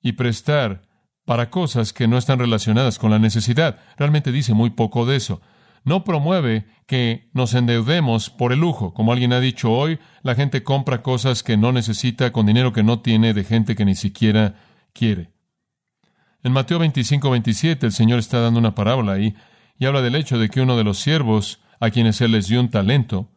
y 0.00 0.12
prestar 0.12 0.88
para 1.30 1.48
cosas 1.48 1.92
que 1.92 2.08
no 2.08 2.18
están 2.18 2.40
relacionadas 2.40 2.98
con 2.98 3.12
la 3.12 3.20
necesidad. 3.20 3.78
Realmente 3.96 4.32
dice 4.32 4.52
muy 4.52 4.70
poco 4.70 5.06
de 5.06 5.14
eso. 5.14 5.40
No 5.84 6.02
promueve 6.02 6.66
que 6.88 7.30
nos 7.34 7.54
endeudemos 7.54 8.30
por 8.30 8.52
el 8.52 8.58
lujo. 8.58 8.92
Como 8.94 9.12
alguien 9.12 9.32
ha 9.32 9.38
dicho 9.38 9.70
hoy, 9.70 10.00
la 10.24 10.34
gente 10.34 10.64
compra 10.64 11.02
cosas 11.02 11.44
que 11.44 11.56
no 11.56 11.70
necesita 11.70 12.32
con 12.32 12.46
dinero 12.46 12.72
que 12.72 12.82
no 12.82 12.98
tiene 12.98 13.32
de 13.32 13.44
gente 13.44 13.76
que 13.76 13.84
ni 13.84 13.94
siquiera 13.94 14.56
quiere. 14.92 15.30
En 16.42 16.50
Mateo 16.50 16.80
25, 16.80 17.30
27 17.30 17.86
el 17.86 17.92
Señor 17.92 18.18
está 18.18 18.40
dando 18.40 18.58
una 18.58 18.74
parábola 18.74 19.12
ahí 19.12 19.36
y 19.78 19.86
habla 19.86 20.02
del 20.02 20.16
hecho 20.16 20.36
de 20.36 20.48
que 20.48 20.60
uno 20.60 20.76
de 20.76 20.82
los 20.82 20.98
siervos 20.98 21.60
a 21.78 21.90
quienes 21.90 22.20
él 22.22 22.32
les 22.32 22.48
dio 22.48 22.58
un 22.58 22.70
talento, 22.70 23.30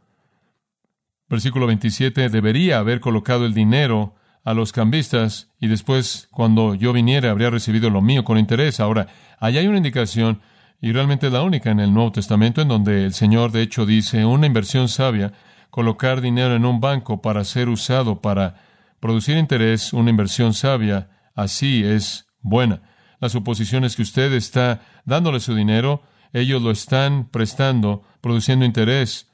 versículo 1.30 1.68
27, 1.68 2.30
debería 2.30 2.80
haber 2.80 3.00
colocado 3.02 3.46
el 3.46 3.54
dinero 3.54 4.16
a 4.44 4.54
los 4.54 4.72
cambistas 4.72 5.50
y 5.60 5.68
después, 5.68 6.28
cuando 6.32 6.76
yo 6.76 6.94
viniera, 6.94 7.32
habría 7.32 7.50
recibido 7.50 7.90
lo 7.90 8.02
mío 8.02 8.24
con 8.24 8.38
interés. 8.38 8.80
Ahora, 8.80 9.08
allá 9.40 9.62
hay 9.62 9.68
una 9.68 9.78
indicación, 9.78 10.42
y 10.82 10.92
realmente 10.92 11.28
es 11.28 11.34
la 11.34 11.44
única 11.44 11.72
en 11.72 11.80
el 11.80 11.94
Nuevo 11.94 12.12
Testamento, 12.12 12.62
en 12.62 12.68
donde 12.68 13.06
el 13.06 13.14
Señor, 13.14 13.52
de 13.52 13.62
hecho, 13.62 13.86
dice, 13.86 14.26
una 14.26 14.48
inversión 14.48 14.90
sabia, 14.90 15.32
colocar 15.70 16.22
dinero 16.22 16.56
en 16.56 16.66
un 16.66 16.82
banco 16.82 17.22
para 17.22 17.44
ser 17.46 17.70
usado 17.70 18.22
para 18.22 18.56
producir 19.00 19.38
interés, 19.38 19.94
una 19.94 20.10
inversión 20.10 20.54
sabia, 20.54 21.10
así 21.36 21.84
es 21.84 22.28
buena. 22.42 22.82
La 23.20 23.30
suposición 23.30 23.86
es 23.86 23.96
que 23.96 24.02
usted 24.02 24.34
está 24.34 24.82
dándole 25.06 25.40
su 25.40 25.56
dinero, 25.56 26.04
ellos 26.34 26.62
lo 26.62 26.72
están 26.72 27.30
prestando, 27.30 28.04
produciendo 28.22 28.66
interés 28.66 29.32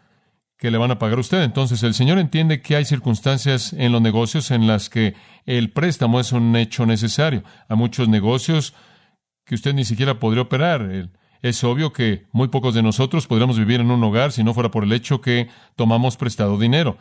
que 0.60 0.70
le 0.70 0.78
van 0.78 0.92
a 0.92 1.00
pagar 1.00 1.18
a 1.18 1.22
usted. 1.22 1.42
Entonces 1.42 1.82
el 1.84 1.94
Señor 1.94 2.20
entiende 2.20 2.62
que 2.62 2.76
hay 2.76 2.86
circunstancias 2.86 3.74
en 3.74 3.94
los 3.94 4.02
negocios 4.02 4.52
en 4.52 4.68
las 4.68 4.90
que 4.90 5.16
el 5.46 5.72
préstamo 5.72 6.20
es 6.20 6.34
un 6.34 6.56
hecho 6.56 6.86
necesario. 6.86 7.44
Hay 7.70 7.78
muchos 7.78 8.10
negocios 8.10 8.76
que 9.46 9.56
usted 9.56 9.74
ni 9.74 9.86
siquiera 9.86 10.20
podría 10.20 10.44
operar. 10.44 11.10
Es 11.42 11.64
obvio 11.64 11.94
que 11.94 12.28
muy 12.34 12.50
pocos 12.50 12.76
de 12.76 12.84
nosotros 12.84 13.26
podríamos 13.26 13.58
vivir 13.58 13.80
en 13.80 13.90
un 13.90 14.04
hogar 14.04 14.34
si 14.34 14.44
no 14.44 14.54
fuera 14.54 14.70
por 14.70 14.84
el 14.84 14.92
hecho 14.92 15.22
que 15.22 15.48
tomamos 15.78 16.18
prestado 16.18 16.60
dinero. 16.60 16.98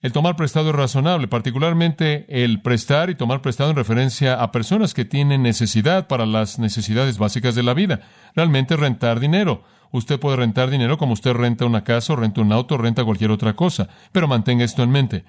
El 0.00 0.12
tomar 0.12 0.36
prestado 0.36 0.70
es 0.70 0.76
razonable, 0.76 1.26
particularmente 1.26 2.24
el 2.28 2.62
prestar 2.62 3.10
y 3.10 3.16
tomar 3.16 3.42
prestado 3.42 3.70
en 3.70 3.76
referencia 3.76 4.40
a 4.40 4.52
personas 4.52 4.94
que 4.94 5.04
tienen 5.04 5.42
necesidad 5.42 6.06
para 6.06 6.24
las 6.24 6.60
necesidades 6.60 7.18
básicas 7.18 7.56
de 7.56 7.64
la 7.64 7.74
vida. 7.74 8.02
Realmente 8.36 8.76
rentar 8.76 9.18
dinero. 9.18 9.64
Usted 9.90 10.20
puede 10.20 10.36
rentar 10.36 10.70
dinero 10.70 10.98
como 10.98 11.12
usted 11.12 11.32
renta 11.32 11.64
una 11.64 11.84
casa 11.84 12.12
o 12.12 12.16
renta 12.16 12.40
un 12.40 12.52
auto 12.52 12.74
o 12.74 12.78
renta 12.78 13.04
cualquier 13.04 13.30
otra 13.30 13.54
cosa, 13.54 13.88
pero 14.12 14.28
mantenga 14.28 14.64
esto 14.64 14.82
en 14.82 14.90
mente. 14.90 15.24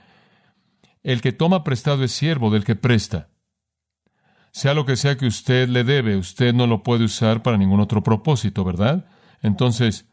El 1.04 1.22
que 1.22 1.32
toma 1.32 1.63
prestado 1.63 2.04
es 2.04 2.12
siervo 2.12 2.50
del 2.50 2.65
que 2.65 2.76
presta. 2.76 3.30
Sea 4.52 4.74
lo 4.74 4.86
que 4.86 4.95
sea 4.95 5.17
que 5.17 5.28
usted 5.28 5.69
le 5.69 5.84
debe, 5.84 6.17
usted 6.17 6.54
no 6.54 6.67
lo 6.67 6.84
puede 6.84 7.06
usar 7.06 7.43
para 7.43 7.58
ningún 7.58 7.80
otro 7.80 8.04
propósito, 8.04 8.63
¿verdad? 8.63 9.06
Entonces, 9.41 10.10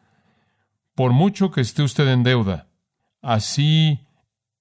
por 0.94 1.12
mucho 1.12 1.50
que 1.50 1.62
esté 1.62 1.82
usted 1.82 2.06
en 2.08 2.22
deuda, 2.22 2.68
así 3.22 4.06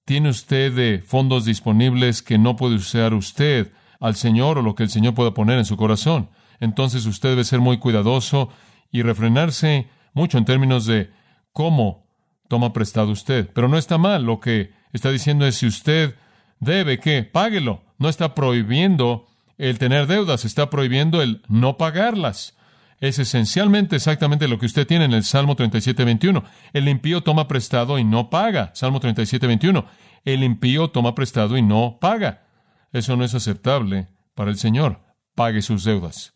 ¿Tiene 0.06 0.28
usted 0.28 0.72
de 0.72 1.02
fondos 1.04 1.44
disponibles 1.44 2.22
que 2.22 2.38
no 2.38 2.54
puede 2.54 2.76
usar 2.76 3.12
usted 3.12 3.72
al 3.98 4.14
Señor 4.14 4.56
o 4.56 4.62
lo 4.62 4.76
que 4.76 4.84
el 4.84 4.88
Señor 4.88 5.14
pueda 5.14 5.34
poner 5.34 5.58
en 5.58 5.64
su 5.64 5.76
corazón? 5.76 6.30
Entonces 6.60 7.06
usted 7.06 7.30
debe 7.30 7.42
ser 7.42 7.58
muy 7.58 7.78
cuidadoso 7.78 8.50
y 8.90 9.02
refrenarse 9.02 9.88
mucho 10.12 10.38
en 10.38 10.44
términos 10.44 10.86
de 10.86 11.10
cómo 11.52 12.06
toma 12.48 12.72
prestado 12.72 13.10
usted. 13.10 13.50
Pero 13.52 13.68
no 13.68 13.78
está 13.78 13.98
mal. 13.98 14.24
Lo 14.24 14.40
que 14.40 14.72
está 14.92 15.10
diciendo 15.10 15.46
es 15.46 15.56
si 15.56 15.66
usted 15.66 16.14
debe 16.60 16.98
que 17.00 17.22
páguelo. 17.22 17.82
No 17.98 18.08
está 18.08 18.34
prohibiendo 18.34 19.26
el 19.56 19.78
tener 19.78 20.06
deudas, 20.06 20.44
está 20.44 20.68
prohibiendo 20.68 21.22
el 21.22 21.42
no 21.48 21.78
pagarlas 21.78 22.56
es 23.00 23.18
esencialmente 23.18 23.96
exactamente 23.96 24.48
lo 24.48 24.58
que 24.58 24.66
usted 24.66 24.86
tiene 24.86 25.04
en 25.04 25.12
el 25.12 25.24
Salmo 25.24 25.54
37, 25.54 26.04
21. 26.04 26.44
El 26.72 26.88
impío 26.88 27.22
toma 27.22 27.46
prestado 27.46 27.98
y 27.98 28.04
no 28.04 28.30
paga. 28.30 28.70
Salmo 28.74 29.00
37, 29.00 29.46
21. 29.46 29.86
El 30.24 30.42
impío 30.42 30.88
toma 30.88 31.14
prestado 31.14 31.56
y 31.56 31.62
no 31.62 31.98
paga. 32.00 32.46
Eso 32.92 33.16
no 33.16 33.24
es 33.24 33.34
aceptable 33.34 34.08
para 34.34 34.50
el 34.50 34.56
Señor. 34.56 35.00
Pague 35.34 35.60
sus 35.60 35.84
deudas. 35.84 36.32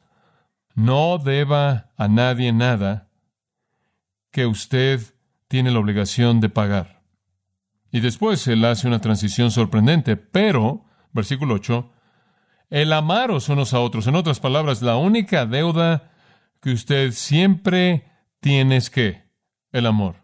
No 0.74 1.18
deba 1.18 1.92
a 1.96 2.08
nadie 2.08 2.52
nada 2.52 3.08
que 4.30 4.46
usted 4.46 5.00
tiene 5.48 5.70
la 5.70 5.80
obligación 5.80 6.40
de 6.40 6.48
pagar. 6.48 7.02
Y 7.90 8.00
después 8.00 8.46
él 8.46 8.64
hace 8.64 8.86
una 8.86 9.00
transición 9.00 9.50
sorprendente, 9.50 10.16
pero, 10.16 10.84
versículo 11.12 11.54
8, 11.54 11.90
el 12.70 12.92
amaros 12.92 13.48
unos 13.48 13.74
a 13.74 13.80
otros. 13.80 14.06
En 14.06 14.14
otras 14.14 14.38
palabras, 14.38 14.80
la 14.80 14.96
única 14.96 15.44
deuda 15.44 16.12
que 16.60 16.72
usted 16.72 17.12
siempre 17.12 18.04
tiene 18.38 18.80
que 18.92 19.24
el 19.72 19.86
amor. 19.86 20.16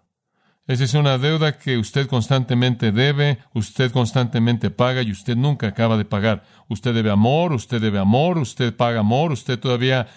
Esa 0.69 0.85
es 0.85 0.95
una 0.95 1.19
deuda 1.19 1.59
que 1.59 1.79
usted 1.79 2.09
constantemente 2.09 2.91
debe, 2.91 3.39
usted 3.55 3.93
constantemente 3.93 4.71
paga 4.71 5.03
y 5.03 5.13
usted 5.13 5.37
nunca 5.37 5.69
acaba 5.69 5.97
de 5.97 6.05
pagar. 6.05 6.43
Usted 6.69 6.93
debe 6.93 7.11
amor, 7.11 7.53
usted 7.53 7.81
debe 7.81 8.01
amor, 8.01 8.39
usted 8.39 8.77
paga 8.77 9.01
amor, 9.01 9.31
usted 9.31 9.61
todavía 9.61 10.09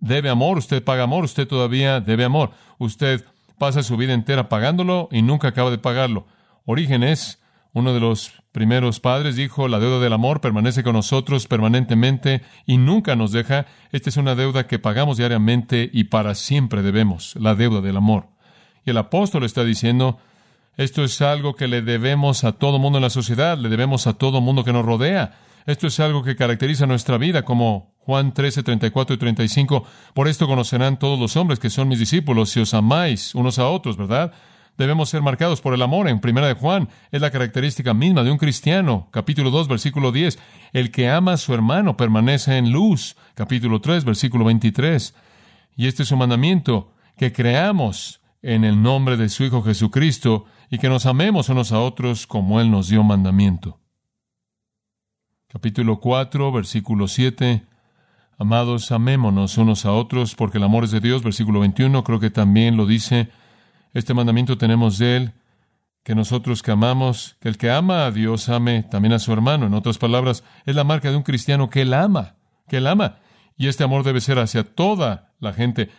debe 0.00 0.28
amor, 0.28 0.58
usted 0.58 0.82
paga 0.82 1.04
amor, 1.04 1.24
usted 1.24 1.46
todavía 1.46 2.00
debe 2.00 2.24
amor. 2.24 2.50
Usted 2.78 3.24
pasa 3.58 3.82
su 3.82 3.96
vida 3.96 4.14
entera 4.14 4.48
pagándolo 4.48 5.08
y 5.12 5.22
nunca 5.22 5.48
acaba 5.48 5.70
de 5.70 5.78
pagarlo. 5.78 6.26
Orígenes 6.64 7.40
uno 7.72 7.94
de 7.94 8.00
los 8.00 8.32
primeros 8.50 8.98
padres 8.98 9.36
dijo, 9.36 9.68
la 9.68 9.78
deuda 9.78 10.00
del 10.00 10.12
amor 10.12 10.40
permanece 10.40 10.82
con 10.82 10.94
nosotros 10.94 11.46
permanentemente 11.46 12.42
y 12.66 12.78
nunca 12.78 13.14
nos 13.14 13.30
deja. 13.30 13.66
Esta 13.92 14.08
es 14.10 14.16
una 14.16 14.34
deuda 14.34 14.66
que 14.66 14.80
pagamos 14.80 15.18
diariamente 15.18 15.88
y 15.92 16.04
para 16.04 16.34
siempre 16.34 16.82
debemos, 16.82 17.36
la 17.36 17.54
deuda 17.54 17.80
del 17.80 17.96
amor. 17.96 18.26
Y 18.84 18.90
el 18.90 18.98
apóstol 18.98 19.44
está 19.44 19.62
diciendo, 19.62 20.18
esto 20.76 21.04
es 21.04 21.20
algo 21.20 21.54
que 21.54 21.68
le 21.68 21.80
debemos 21.80 22.42
a 22.42 22.52
todo 22.52 22.80
mundo 22.80 22.98
en 22.98 23.02
la 23.02 23.10
sociedad, 23.10 23.56
le 23.56 23.68
debemos 23.68 24.08
a 24.08 24.14
todo 24.14 24.40
mundo 24.40 24.64
que 24.64 24.72
nos 24.72 24.84
rodea. 24.84 25.38
Esto 25.66 25.86
es 25.86 26.00
algo 26.00 26.22
que 26.22 26.36
caracteriza 26.36 26.86
nuestra 26.86 27.18
vida, 27.18 27.44
como 27.44 27.94
Juan 27.98 28.32
13, 28.32 28.62
34 28.62 29.14
y 29.14 29.18
35. 29.18 29.84
Por 30.14 30.28
esto 30.28 30.46
conocerán 30.46 30.98
todos 30.98 31.18
los 31.18 31.36
hombres 31.36 31.58
que 31.58 31.70
son 31.70 31.88
mis 31.88 31.98
discípulos 31.98 32.50
si 32.50 32.60
os 32.60 32.74
amáis 32.74 33.34
unos 33.34 33.58
a 33.58 33.68
otros, 33.68 33.96
¿verdad? 33.96 34.32
debemos 34.80 35.10
ser 35.10 35.20
marcados 35.20 35.60
por 35.60 35.74
el 35.74 35.82
amor. 35.82 36.08
En 36.08 36.20
Primera 36.20 36.48
de 36.48 36.54
Juan 36.54 36.88
es 37.12 37.20
la 37.20 37.30
característica 37.30 37.92
misma 37.92 38.24
de 38.24 38.30
un 38.30 38.38
cristiano. 38.38 39.08
Capítulo 39.10 39.50
2, 39.50 39.68
versículo 39.68 40.10
10. 40.10 40.38
El 40.72 40.90
que 40.90 41.08
ama 41.10 41.34
a 41.34 41.36
su 41.36 41.52
hermano 41.52 41.98
permanece 41.98 42.56
en 42.56 42.72
luz. 42.72 43.16
Capítulo 43.34 43.80
3, 43.80 44.04
versículo 44.04 44.46
23. 44.46 45.14
Y 45.76 45.86
este 45.86 46.02
es 46.02 46.12
un 46.12 46.18
mandamiento, 46.18 46.94
que 47.16 47.32
creamos 47.32 48.22
en 48.42 48.64
el 48.64 48.82
nombre 48.82 49.18
de 49.18 49.28
su 49.28 49.44
Hijo 49.44 49.62
Jesucristo 49.62 50.46
y 50.70 50.78
que 50.78 50.88
nos 50.88 51.04
amemos 51.04 51.50
unos 51.50 51.72
a 51.72 51.80
otros 51.80 52.26
como 52.26 52.60
Él 52.60 52.70
nos 52.70 52.88
dio 52.88 53.02
mandamiento. 53.02 53.79
Capítulo 55.52 55.98
4, 55.98 56.52
versículo 56.52 57.08
7. 57.08 57.66
Amados, 58.38 58.92
amémonos 58.92 59.58
unos 59.58 59.84
a 59.84 59.90
otros 59.90 60.36
porque 60.36 60.58
el 60.58 60.64
amor 60.64 60.84
es 60.84 60.92
de 60.92 61.00
Dios. 61.00 61.24
Versículo 61.24 61.58
21, 61.58 62.04
creo 62.04 62.20
que 62.20 62.30
también 62.30 62.76
lo 62.76 62.86
dice 62.86 63.30
este 63.92 64.14
mandamiento 64.14 64.56
tenemos 64.56 64.98
de 64.98 65.16
Él, 65.16 65.32
que 66.04 66.14
nosotros 66.14 66.62
que 66.62 66.70
amamos, 66.70 67.36
que 67.40 67.48
el 67.48 67.58
que 67.58 67.68
ama 67.68 68.06
a 68.06 68.12
Dios 68.12 68.48
ame 68.48 68.84
también 68.84 69.12
a 69.12 69.18
su 69.18 69.32
hermano. 69.32 69.66
En 69.66 69.74
otras 69.74 69.98
palabras, 69.98 70.44
es 70.66 70.76
la 70.76 70.84
marca 70.84 71.10
de 71.10 71.16
un 71.16 71.24
cristiano 71.24 71.68
que 71.68 71.82
Él 71.82 71.94
ama, 71.94 72.36
que 72.68 72.76
Él 72.76 72.86
ama. 72.86 73.18
Y 73.56 73.66
este 73.66 73.82
amor 73.82 74.04
debe 74.04 74.20
ser 74.20 74.38
hacia 74.38 74.62
toda 74.62 75.32
la 75.40 75.52
gente. 75.52 75.90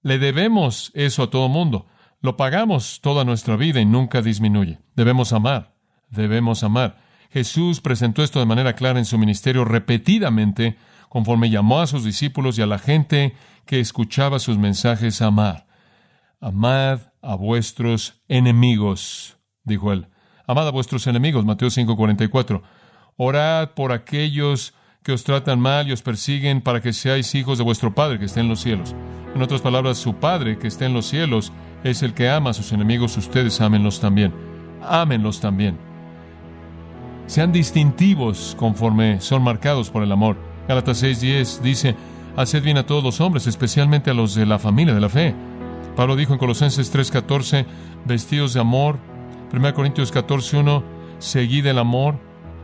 Le 0.00 0.18
debemos 0.18 0.90
eso 0.94 1.24
a 1.24 1.28
todo 1.28 1.50
mundo. 1.50 1.86
Lo 2.22 2.38
pagamos 2.38 3.02
toda 3.02 3.26
nuestra 3.26 3.56
vida 3.56 3.78
y 3.78 3.84
nunca 3.84 4.22
disminuye. 4.22 4.78
Debemos 4.94 5.34
amar, 5.34 5.74
debemos 6.08 6.62
amar. 6.64 7.04
Jesús 7.30 7.80
presentó 7.80 8.22
esto 8.22 8.38
de 8.40 8.46
manera 8.46 8.74
clara 8.74 8.98
en 8.98 9.04
su 9.04 9.18
ministerio 9.18 9.64
repetidamente 9.64 10.76
conforme 11.08 11.50
llamó 11.50 11.80
a 11.80 11.86
sus 11.86 12.04
discípulos 12.04 12.58
y 12.58 12.62
a 12.62 12.66
la 12.66 12.78
gente 12.78 13.34
que 13.64 13.80
escuchaba 13.80 14.38
sus 14.38 14.58
mensajes 14.58 15.22
a 15.22 15.26
amar. 15.26 15.66
Amad 16.40 17.00
a 17.22 17.34
vuestros 17.34 18.22
enemigos, 18.28 19.38
dijo 19.64 19.92
él. 19.92 20.08
Amad 20.46 20.68
a 20.68 20.70
vuestros 20.70 21.06
enemigos, 21.06 21.44
Mateo 21.44 21.70
5:44. 21.70 22.62
Orad 23.16 23.70
por 23.70 23.92
aquellos 23.92 24.74
que 25.02 25.12
os 25.12 25.24
tratan 25.24 25.60
mal 25.60 25.88
y 25.88 25.92
os 25.92 26.02
persiguen 26.02 26.60
para 26.60 26.80
que 26.80 26.92
seáis 26.92 27.34
hijos 27.34 27.58
de 27.58 27.64
vuestro 27.64 27.94
Padre 27.94 28.18
que 28.18 28.26
está 28.26 28.40
en 28.40 28.48
los 28.48 28.60
cielos. 28.60 28.94
En 29.34 29.42
otras 29.42 29.60
palabras, 29.60 29.98
su 29.98 30.16
Padre 30.16 30.58
que 30.58 30.66
está 30.66 30.86
en 30.86 30.94
los 30.94 31.06
cielos 31.06 31.52
es 31.84 32.02
el 32.02 32.14
que 32.14 32.28
ama 32.28 32.50
a 32.50 32.54
sus 32.54 32.72
enemigos, 32.72 33.16
ustedes 33.16 33.60
ámenlos 33.60 34.00
también. 34.00 34.34
Ámenlos 34.82 35.40
también. 35.40 35.85
Sean 37.26 37.52
distintivos 37.52 38.54
conforme 38.58 39.20
son 39.20 39.42
marcados 39.42 39.90
por 39.90 40.02
el 40.02 40.12
amor. 40.12 40.36
Gálatas 40.68 41.02
6:10 41.02 41.60
dice, 41.60 41.96
haced 42.36 42.62
bien 42.62 42.78
a 42.78 42.86
todos 42.86 43.02
los 43.02 43.20
hombres, 43.20 43.46
especialmente 43.46 44.10
a 44.10 44.14
los 44.14 44.34
de 44.34 44.46
la 44.46 44.58
familia 44.58 44.94
de 44.94 45.00
la 45.00 45.08
fe. 45.08 45.34
Pablo 45.96 46.14
dijo 46.14 46.32
en 46.32 46.38
Colosenses 46.38 46.92
3:14, 46.92 47.66
vestidos 48.04 48.54
de 48.54 48.60
amor. 48.60 48.98
1 49.52 49.74
Corintios 49.74 50.12
14:1, 50.12 50.82
seguid 51.18 51.66
el 51.66 51.78
amor. 51.78 52.16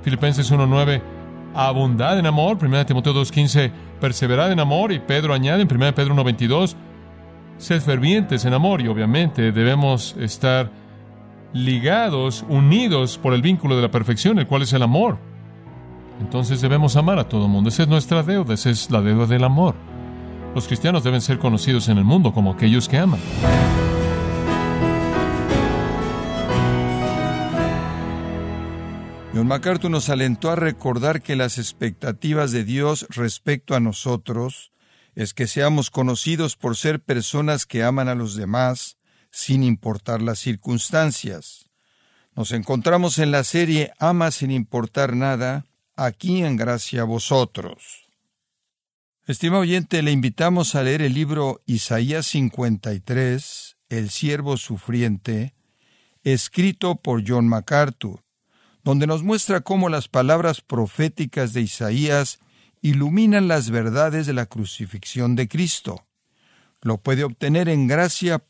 Filipenses 0.03 0.51
1:9, 0.51 1.03
abundad 1.55 2.18
en 2.18 2.27
amor, 2.27 2.59
1 2.61 2.87
Timoteo 2.87 3.14
2.15, 3.14 3.72
perseverad 4.01 4.53
en 4.53 4.61
amor, 4.61 4.92
y 4.92 4.98
Pedro 4.98 5.35
añade 5.35 5.62
en 5.62 5.68
1 5.68 5.94
Pedro 5.94 6.14
1.22, 6.14 6.75
sed 7.59 7.81
fervientes 7.81 8.44
en 8.44 8.55
amor, 8.55 8.81
y 8.81 8.88
obviamente 8.88 9.53
debemos 9.53 10.16
estar 10.18 10.70
ligados, 11.53 12.45
unidos 12.49 13.19
por 13.19 13.35
el 13.35 13.43
vínculo 13.43 13.77
de 13.77 13.83
la 13.83 13.91
perfección, 13.91 14.38
el 14.38 14.47
cual 14.47 14.62
es 14.62 14.73
el 14.73 14.83
amor. 14.83 15.19
Entonces 16.21 16.61
debemos 16.61 16.97
amar 16.97 17.19
a 17.19 17.29
todo 17.29 17.47
el 17.47 17.51
mundo. 17.51 17.69
Esa 17.69 17.83
es 17.83 17.88
nuestra 17.88 18.23
deuda, 18.23 18.55
esa 18.55 18.71
es 18.71 18.91
la 18.91 19.01
deuda 19.01 19.27
del 19.27 19.45
amor. 19.45 19.75
Los 20.55 20.67
cristianos 20.67 21.03
deben 21.03 21.21
ser 21.21 21.38
conocidos 21.38 21.88
en 21.88 21.99
el 21.99 22.05
mundo 22.05 22.33
como 22.33 22.53
aquellos 22.53 22.88
que 22.88 22.99
aman. 22.99 23.21
John 29.35 29.49
MacArthur 29.49 29.91
nos 29.91 30.11
alentó 30.11 30.51
a 30.51 30.57
recordar 30.57 31.23
que 31.23 31.37
las 31.37 31.57
expectativas 31.57 32.53
de 32.53 32.65
Dios 32.65 33.07
respecto 33.09 33.75
a 33.75 33.81
nosotros 33.81 34.73
es 35.15 35.33
que 35.33 35.47
seamos 35.47 35.91
conocidos 35.91 36.57
por 36.57 36.77
ser 36.77 37.01
personas 37.03 37.65
que 37.65 37.83
aman 37.83 38.09
a 38.09 38.15
los 38.15 38.37
demás 38.37 38.99
sin 39.33 39.64
importar 39.64 40.23
las 40.23 40.38
circunstancias. 40.38 41.68
Nos 42.37 42.53
encontramos 42.53 43.18
en 43.18 43.33
la 43.33 43.42
serie 43.42 43.92
Ama 43.99 44.31
sin 44.31 44.53
importar 44.53 45.16
nada, 45.16 45.66
aquí 45.97 46.45
en 46.45 46.57
Gracia 46.57 47.01
a 47.01 47.05
vosotros. 47.05 48.07
Estimado 49.27 49.62
oyente, 49.62 50.03
le 50.03 50.12
invitamos 50.12 50.77
a 50.77 50.85
leer 50.85 51.03
el 51.03 51.14
libro 51.14 51.61
Isaías 51.66 52.27
53, 52.27 53.77
El 53.88 54.11
siervo 54.11 54.57
sufriente, 54.57 55.55
escrito 56.23 56.95
por 56.95 57.29
John 57.29 57.49
MacArthur 57.49 58.23
donde 58.85 59.07
nos 59.07 59.23
muestra 59.23 59.61
cómo 59.61 59.88
las 59.88 60.09
palabras 60.09 60.61
proféticas 60.61 61.53
de 61.53 61.62
Isaías 61.62 62.40
iluminan 62.81 63.49
las 63.49 63.71
verdades 63.71 64.27
de 64.27 64.33
la 64.33 64.47
crucifixión 64.47 65.37
de 65.37 65.49
Cristo. 65.49 66.05
Lo 66.83 66.99
puede 66.99 67.25
obtener 67.25 67.68
en 67.68 67.87
gracia.org 67.87 68.42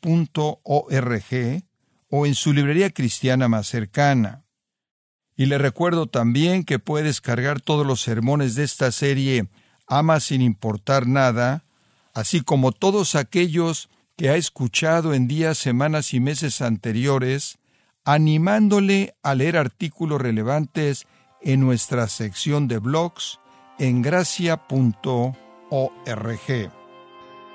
o 2.09 2.25
en 2.25 2.35
su 2.35 2.53
librería 2.53 2.89
cristiana 2.89 3.47
más 3.47 3.67
cercana. 3.67 4.43
Y 5.35 5.45
le 5.45 5.57
recuerdo 5.57 6.07
también 6.07 6.65
que 6.65 6.79
puede 6.79 7.05
descargar 7.05 7.61
todos 7.61 7.87
los 7.87 8.01
sermones 8.01 8.55
de 8.55 8.63
esta 8.63 8.91
serie 8.91 9.47
Ama 9.87 10.19
sin 10.19 10.41
importar 10.41 11.07
nada, 11.07 11.65
así 12.13 12.41
como 12.41 12.71
todos 12.71 13.15
aquellos 13.15 13.89
que 14.15 14.29
ha 14.29 14.35
escuchado 14.35 15.13
en 15.13 15.27
días, 15.27 15.57
semanas 15.57 16.13
y 16.13 16.19
meses 16.19 16.61
anteriores 16.61 17.59
animándole 18.05 19.15
a 19.23 19.35
leer 19.35 19.57
artículos 19.57 20.21
relevantes 20.21 21.07
en 21.41 21.61
nuestra 21.61 22.07
sección 22.07 22.67
de 22.67 22.79
blogs 22.79 23.39
en 23.79 24.01
gracia.org. 24.01 24.53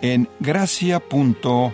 en 0.00 0.28
gracia.org. 0.40 1.72